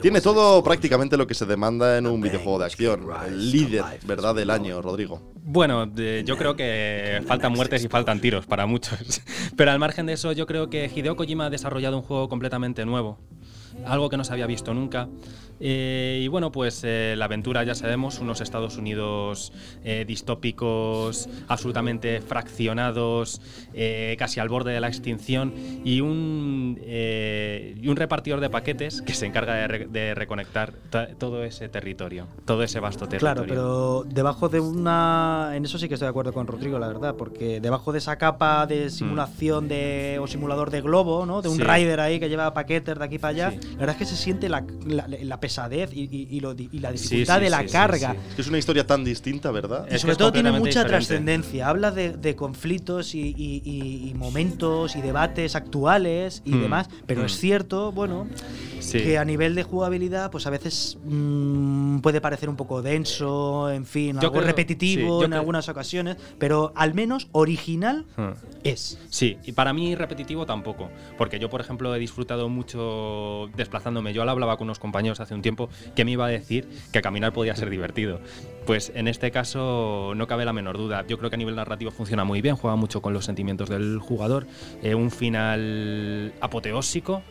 Tiene 0.00 0.20
todo 0.20 0.62
prácticamente 0.62 1.16
lo 1.16 1.26
que 1.26 1.34
se 1.34 1.46
demanda 1.46 1.98
en 1.98 2.06
un 2.06 2.20
videojuego 2.20 2.58
de 2.58 2.64
acción. 2.66 3.06
El 3.26 3.50
líder, 3.50 3.84
¿verdad?, 4.04 4.34
del 4.34 4.50
año, 4.50 4.82
Rodrigo. 4.82 5.20
Bueno, 5.48 5.88
yo 5.94 6.36
creo 6.36 6.56
que 6.56 7.22
faltan 7.26 7.52
muertes 7.52 7.84
y 7.84 7.88
faltan 7.88 8.20
tiros 8.20 8.46
para 8.46 8.66
muchos. 8.66 9.22
Pero 9.56 9.70
al 9.70 9.78
margen 9.78 10.06
de 10.06 10.14
eso, 10.14 10.32
yo 10.32 10.46
creo 10.46 10.68
que 10.68 10.90
Hideo 10.92 11.16
Kojima 11.16 11.46
ha 11.46 11.50
desarrollado 11.50 11.96
un 11.96 12.02
juego 12.02 12.28
completamente 12.28 12.84
nuevo. 12.84 13.18
Algo 13.84 14.08
que 14.08 14.16
no 14.16 14.24
se 14.24 14.32
había 14.32 14.46
visto 14.46 14.72
nunca. 14.74 15.08
Eh, 15.58 16.20
y 16.22 16.28
bueno, 16.28 16.52
pues 16.52 16.82
eh, 16.84 17.14
la 17.16 17.24
aventura, 17.24 17.64
ya 17.64 17.74
sabemos, 17.74 18.18
unos 18.18 18.42
Estados 18.42 18.76
Unidos 18.76 19.52
eh, 19.84 20.04
distópicos, 20.06 21.28
absolutamente 21.48 22.20
fraccionados, 22.20 23.40
casi 24.18 24.40
al 24.40 24.48
borde 24.48 24.72
de 24.72 24.80
la 24.80 24.88
extinción, 24.88 25.54
y 25.84 26.00
un, 26.02 26.78
y 26.78 27.88
un 27.88 27.96
repartidor 27.96 28.40
de 28.40 28.50
paquetes 28.50 29.00
que 29.02 29.14
se 29.14 29.24
encarga 29.26 29.54
de, 29.54 29.68
re- 29.68 29.86
de 29.86 30.14
reconectar 30.14 30.72
to- 30.90 31.06
todo 31.18 31.42
ese 31.44 31.68
territorio, 31.68 32.26
todo 32.44 32.62
ese 32.62 32.80
vasto 32.80 33.06
territorio. 33.08 33.34
Claro, 33.44 33.48
pero 33.48 34.04
debajo 34.14 34.48
de 34.48 34.60
una. 34.60 35.52
En 35.54 35.64
eso 35.64 35.78
sí 35.78 35.88
que 35.88 35.94
estoy 35.94 36.06
de 36.06 36.10
acuerdo 36.10 36.32
con 36.32 36.46
Rodrigo, 36.46 36.78
la 36.78 36.88
verdad, 36.88 37.14
porque 37.16 37.60
debajo 37.60 37.92
de 37.92 37.98
esa 37.98 38.16
capa 38.16 38.66
de 38.66 38.90
simulación 38.90 39.68
de, 39.68 40.18
o 40.20 40.26
simulador 40.26 40.70
de 40.70 40.82
globo, 40.82 41.24
¿no? 41.26 41.40
De 41.42 41.48
un 41.48 41.56
Sí. 41.56 41.62
rider 41.62 42.00
ahí 42.00 42.20
que 42.20 42.28
lleva 42.28 42.52
paquetes 42.52 42.98
de 42.98 43.04
aquí 43.04 43.18
para 43.18 43.30
allá, 43.30 43.50
Sí. 43.52 43.65
La 43.72 43.78
verdad 43.80 43.96
es 44.00 44.08
que 44.08 44.14
se 44.16 44.16
siente 44.22 44.48
la, 44.48 44.64
la- 44.86 45.06
la 45.08 45.40
pesadez 45.40 45.90
y, 45.92 46.02
y- 46.10 46.28
y 46.30 46.40
lo 46.40 46.54
di- 46.54 46.68
y 46.72 46.78
la 46.78 46.92
dificultad 46.92 47.36
sí, 47.38 47.44
de 47.44 47.50
la 47.50 47.60
sí, 47.62 47.68
carga. 47.68 48.12
sí. 48.12 48.18
Es 48.30 48.34
que 48.36 48.42
es 48.42 48.48
una 48.48 48.58
historia 48.58 48.86
tan 48.86 49.04
distinta, 49.04 49.50
¿verdad? 49.50 49.86
Y 49.90 49.94
Es 49.94 50.00
sobre 50.00 50.12
es 50.12 50.18
todo 50.18 50.32
tiene 50.32 50.52
mucha 50.52 50.84
trascendencia. 50.86 51.68
Habla 51.68 51.90
de, 51.90 52.12
de 52.16 52.34
conflictos 52.36 53.14
y, 53.14 53.20
y- 53.36 53.62
y- 53.64 54.08
y 54.10 54.14
momentos 54.14 54.96
y 54.96 55.02
debates 55.02 55.54
actuales 55.56 56.42
y 56.44 56.52
Mm, 56.52 56.60
demás. 56.62 56.88
Pero 57.06 57.22
mm. 57.22 57.26
es 57.26 57.38
cierto, 57.38 57.92
bueno, 57.92 58.26
Sí. 58.86 59.00
que 59.02 59.18
a 59.18 59.24
nivel 59.24 59.54
de 59.54 59.62
jugabilidad, 59.62 60.30
pues 60.30 60.46
a 60.46 60.50
veces 60.50 60.98
mm, 61.04 61.98
puede 61.98 62.20
parecer 62.20 62.48
un 62.48 62.56
poco 62.56 62.82
denso, 62.82 63.70
en 63.70 63.84
fin, 63.84 64.14
Yo 64.14 64.20
algo 64.28 64.32
creo- 64.32 64.44
repetitivo 64.46 65.22
en 65.24 65.30
creo- 65.30 65.40
algunas 65.40 65.68
ocasiones. 65.68 66.16
Pero 66.38 66.72
al 66.76 66.94
menos 66.94 67.28
original 67.32 68.04
Hmm. 68.16 68.30
es. 68.64 68.98
Sí, 69.10 69.38
y 69.44 69.52
para 69.52 69.72
mí 69.72 69.94
repetitivo 69.94 70.46
tampoco, 70.46 70.88
porque 71.18 71.38
yo, 71.38 71.50
por 71.50 71.60
ejemplo, 71.60 71.94
he 71.94 71.98
disfrutado 71.98 72.48
mucho 72.48 73.48
desplazándome. 73.56 74.12
Yo 74.12 74.22
hablaba 74.22 74.56
con 74.56 74.66
unos 74.66 74.78
compañeros 74.78 75.20
hace 75.20 75.34
un 75.34 75.42
tiempo 75.42 75.68
que 75.94 76.04
me 76.04 76.12
iba 76.12 76.26
a 76.26 76.28
decir 76.28 76.68
que 76.92 77.02
caminar 77.02 77.32
podía 77.32 77.54
ser 77.56 77.70
divertido. 77.70 78.20
Pues 78.66 78.90
en 78.94 79.06
este 79.08 79.30
caso 79.30 80.12
no 80.16 80.26
cabe 80.26 80.44
la 80.44 80.52
menor 80.52 80.76
duda. 80.76 81.04
Yo 81.06 81.18
creo 81.18 81.30
que 81.30 81.36
a 81.36 81.38
nivel 81.38 81.54
narrativo 81.56 81.90
funciona 81.90 82.24
muy 82.24 82.40
bien, 82.42 82.56
juega 82.56 82.76
mucho 82.76 83.00
con 83.02 83.12
los 83.12 83.24
sentimientos 83.24 83.68
del 83.68 83.98
jugador, 83.98 84.46
eh, 84.82 84.94
un 84.94 85.10
final 85.10 86.32
apoteósico. 86.40 87.22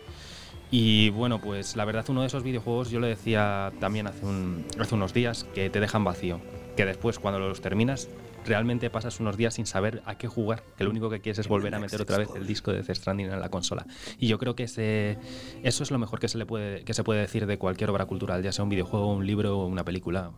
Y 0.78 1.10
bueno, 1.12 1.40
pues 1.40 1.78
la 1.78 1.86
verdad 1.86 2.04
uno 2.10 2.20
de 2.20 2.28
esos 2.28 2.44
videojuegos, 2.44 2.92
yo 2.92 3.00
lo 3.00 3.08
decía 3.08 3.72
también 3.80 4.08
hace, 4.08 4.26
un- 4.26 4.66
hace 4.78 4.94
unos 4.94 5.14
días, 5.14 5.46
que 5.56 5.70
te 5.70 5.80
dejan 5.80 6.04
vacío. 6.04 6.42
Que 6.76 6.86
después 6.86 7.18
cuando 7.18 7.40
los 7.40 7.62
terminas, 7.62 8.10
realmente 8.46 8.90
pasas 8.90 9.22
unos 9.22 9.38
días 9.38 9.54
sin 9.54 9.66
saber 9.66 10.04
a 10.06 10.18
qué 10.18 10.28
jugar. 10.28 10.64
Que 10.78 10.84
lo 10.84 10.90
único 10.90 11.10
que 11.10 11.22
quieres 11.22 11.40
es 11.40 11.48
volver 11.48 11.74
a 11.76 11.80
meter 11.80 12.02
otra 12.02 12.18
vez 12.18 12.28
el 12.36 12.46
disco 12.46 12.74
de 12.74 12.82
Death 12.82 12.98
Stranding 12.98 13.32
en 13.32 13.40
la 13.40 13.48
consola. 13.48 13.86
Y 14.20 14.28
yo 14.28 14.38
creo 14.38 14.58
que 14.58 14.64
ese, 14.64 15.18
eso 15.64 15.84
es 15.84 15.92
lo 15.92 15.98
mejor 15.98 16.20
que 16.20 16.28
se, 16.28 16.38
le 16.38 16.46
puede, 16.46 16.84
que 16.84 16.94
se 16.94 17.06
puede 17.06 17.22
decir 17.22 17.46
de 17.46 17.58
cualquier 17.58 17.90
obra 17.90 18.06
cultural, 18.06 18.44
ya 18.44 18.52
sea 18.52 18.64
un 18.64 18.70
videojuego, 18.70 19.14
un 19.14 19.26
libro 19.26 19.58
o 19.60 19.68
una 19.68 19.86
película. 19.86 20.32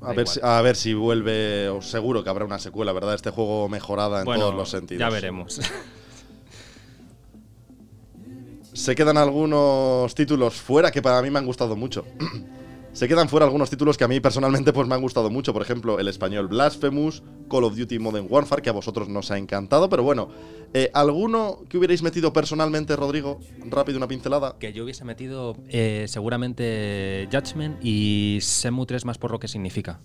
A 0.00 0.14
ver, 0.14 0.26
si, 0.26 0.40
a 0.42 0.62
ver 0.62 0.76
si 0.76 0.94
vuelve, 0.94 1.70
seguro 1.82 2.24
que 2.24 2.30
habrá 2.30 2.46
una 2.46 2.58
secuela, 2.58 2.92
¿verdad? 2.94 3.14
Este 3.14 3.28
juego 3.28 3.68
mejorada 3.68 4.20
en 4.20 4.24
Bueno, 4.24 4.44
todos 4.44 4.54
los 4.54 4.70
sentidos. 4.70 5.00
Ya 5.00 5.10
veremos. 5.10 5.60
Se 8.84 8.94
quedan 8.94 9.16
algunos 9.16 10.14
títulos 10.14 10.56
fuera 10.56 10.90
que 10.90 11.00
para 11.00 11.22
mí 11.22 11.30
me 11.30 11.38
han 11.38 11.46
gustado 11.46 11.74
mucho. 11.74 12.04
Se 12.92 13.08
quedan 13.08 13.30
fuera 13.30 13.46
algunos 13.46 13.70
títulos 13.70 13.96
que 13.96 14.04
a 14.04 14.08
mí 14.08 14.20
personalmente 14.20 14.74
pues 14.74 14.86
me 14.86 14.94
han 14.94 15.00
gustado 15.00 15.30
mucho. 15.30 15.54
Por 15.54 15.62
ejemplo, 15.62 15.98
el 15.98 16.06
español 16.06 16.48
Blasphemous, 16.48 17.22
Call 17.48 17.64
of 17.64 17.78
Duty 17.78 17.98
Modern 17.98 18.26
Warfare, 18.28 18.60
que 18.60 18.68
a 18.68 18.74
vosotros 18.74 19.08
nos 19.08 19.30
ha 19.30 19.38
encantado. 19.38 19.88
Pero 19.88 20.02
bueno, 20.02 20.28
eh, 20.74 20.90
¿alguno 20.92 21.60
que 21.66 21.78
hubierais 21.78 22.02
metido 22.02 22.34
personalmente, 22.34 22.94
Rodrigo? 22.94 23.40
Rápido, 23.70 23.96
una 23.96 24.06
pincelada. 24.06 24.56
que 24.58 24.74
yo 24.74 24.84
hubiese 24.84 25.06
metido 25.06 25.56
eh, 25.70 26.04
seguramente 26.06 27.26
Judgment 27.32 27.78
y 27.82 28.38
Semu 28.42 28.84
3 28.84 29.06
más 29.06 29.16
por 29.16 29.30
lo 29.30 29.40
que 29.40 29.48
significa. 29.48 29.98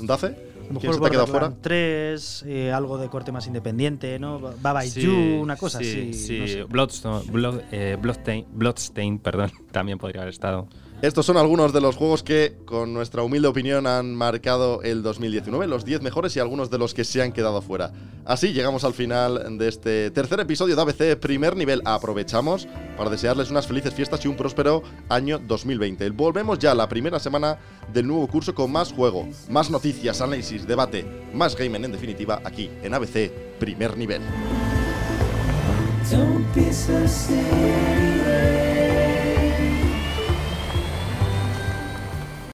¿Dace? 0.00 0.51
A 0.70 0.72
lo 0.72 0.80
¿Quién 0.80 0.90
mejor 0.90 0.94
se 0.94 1.00
te 1.00 1.06
ha 1.06 1.10
quedado 1.10 1.26
fuera? 1.26 1.46
Borderlands 1.48 1.62
3, 1.62 2.44
eh, 2.46 2.72
algo 2.72 2.98
de 2.98 3.08
corte 3.08 3.32
más 3.32 3.46
independiente, 3.46 4.18
¿no? 4.18 4.38
Baba 4.60 4.82
Sí, 4.82 5.02
You, 5.02 5.40
una 5.42 5.56
cosa 5.56 5.78
sí, 5.78 5.84
así. 6.10 6.12
Sí, 6.14 6.38
no 6.40 6.46
sé. 6.46 6.64
Bloodstone- 6.66 7.24
Blood- 7.30 7.62
eh, 7.72 7.96
Bloodstain, 8.00 8.46
Bloodstain, 8.52 9.18
perdón, 9.18 9.50
también 9.72 9.98
podría 9.98 10.22
haber 10.22 10.32
estado. 10.34 10.66
Estos 11.02 11.26
son 11.26 11.36
algunos 11.36 11.72
de 11.72 11.80
los 11.80 11.96
juegos 11.96 12.22
que, 12.22 12.58
con 12.64 12.94
nuestra 12.94 13.24
humilde 13.24 13.48
opinión, 13.48 13.88
han 13.88 14.14
marcado 14.14 14.82
el 14.82 15.02
2019, 15.02 15.66
los 15.66 15.84
10 15.84 16.00
mejores 16.00 16.36
y 16.36 16.38
algunos 16.38 16.70
de 16.70 16.78
los 16.78 16.94
que 16.94 17.02
se 17.02 17.20
han 17.20 17.32
quedado 17.32 17.60
fuera. 17.60 17.92
Así 18.24 18.52
llegamos 18.52 18.84
al 18.84 18.94
final 18.94 19.58
de 19.58 19.66
este 19.66 20.12
tercer 20.12 20.38
episodio 20.38 20.76
de 20.76 20.82
ABC 20.82 21.18
Primer 21.18 21.56
Nivel. 21.56 21.82
Aprovechamos 21.84 22.68
para 22.96 23.10
desearles 23.10 23.50
unas 23.50 23.66
felices 23.66 23.92
fiestas 23.92 24.24
y 24.24 24.28
un 24.28 24.36
próspero 24.36 24.84
año 25.08 25.40
2020. 25.40 26.10
Volvemos 26.10 26.60
ya 26.60 26.72
la 26.72 26.88
primera 26.88 27.18
semana 27.18 27.58
del 27.92 28.06
nuevo 28.06 28.28
curso 28.28 28.54
con 28.54 28.70
más 28.70 28.92
juego, 28.92 29.28
más 29.48 29.70
noticias, 29.70 30.20
análisis, 30.20 30.68
debate, 30.68 31.04
más 31.34 31.56
gaming 31.56 31.84
en 31.84 31.90
definitiva 31.90 32.40
aquí 32.44 32.70
en 32.80 32.94
ABC 32.94 33.58
Primer 33.58 33.96
Nivel. 33.96 34.22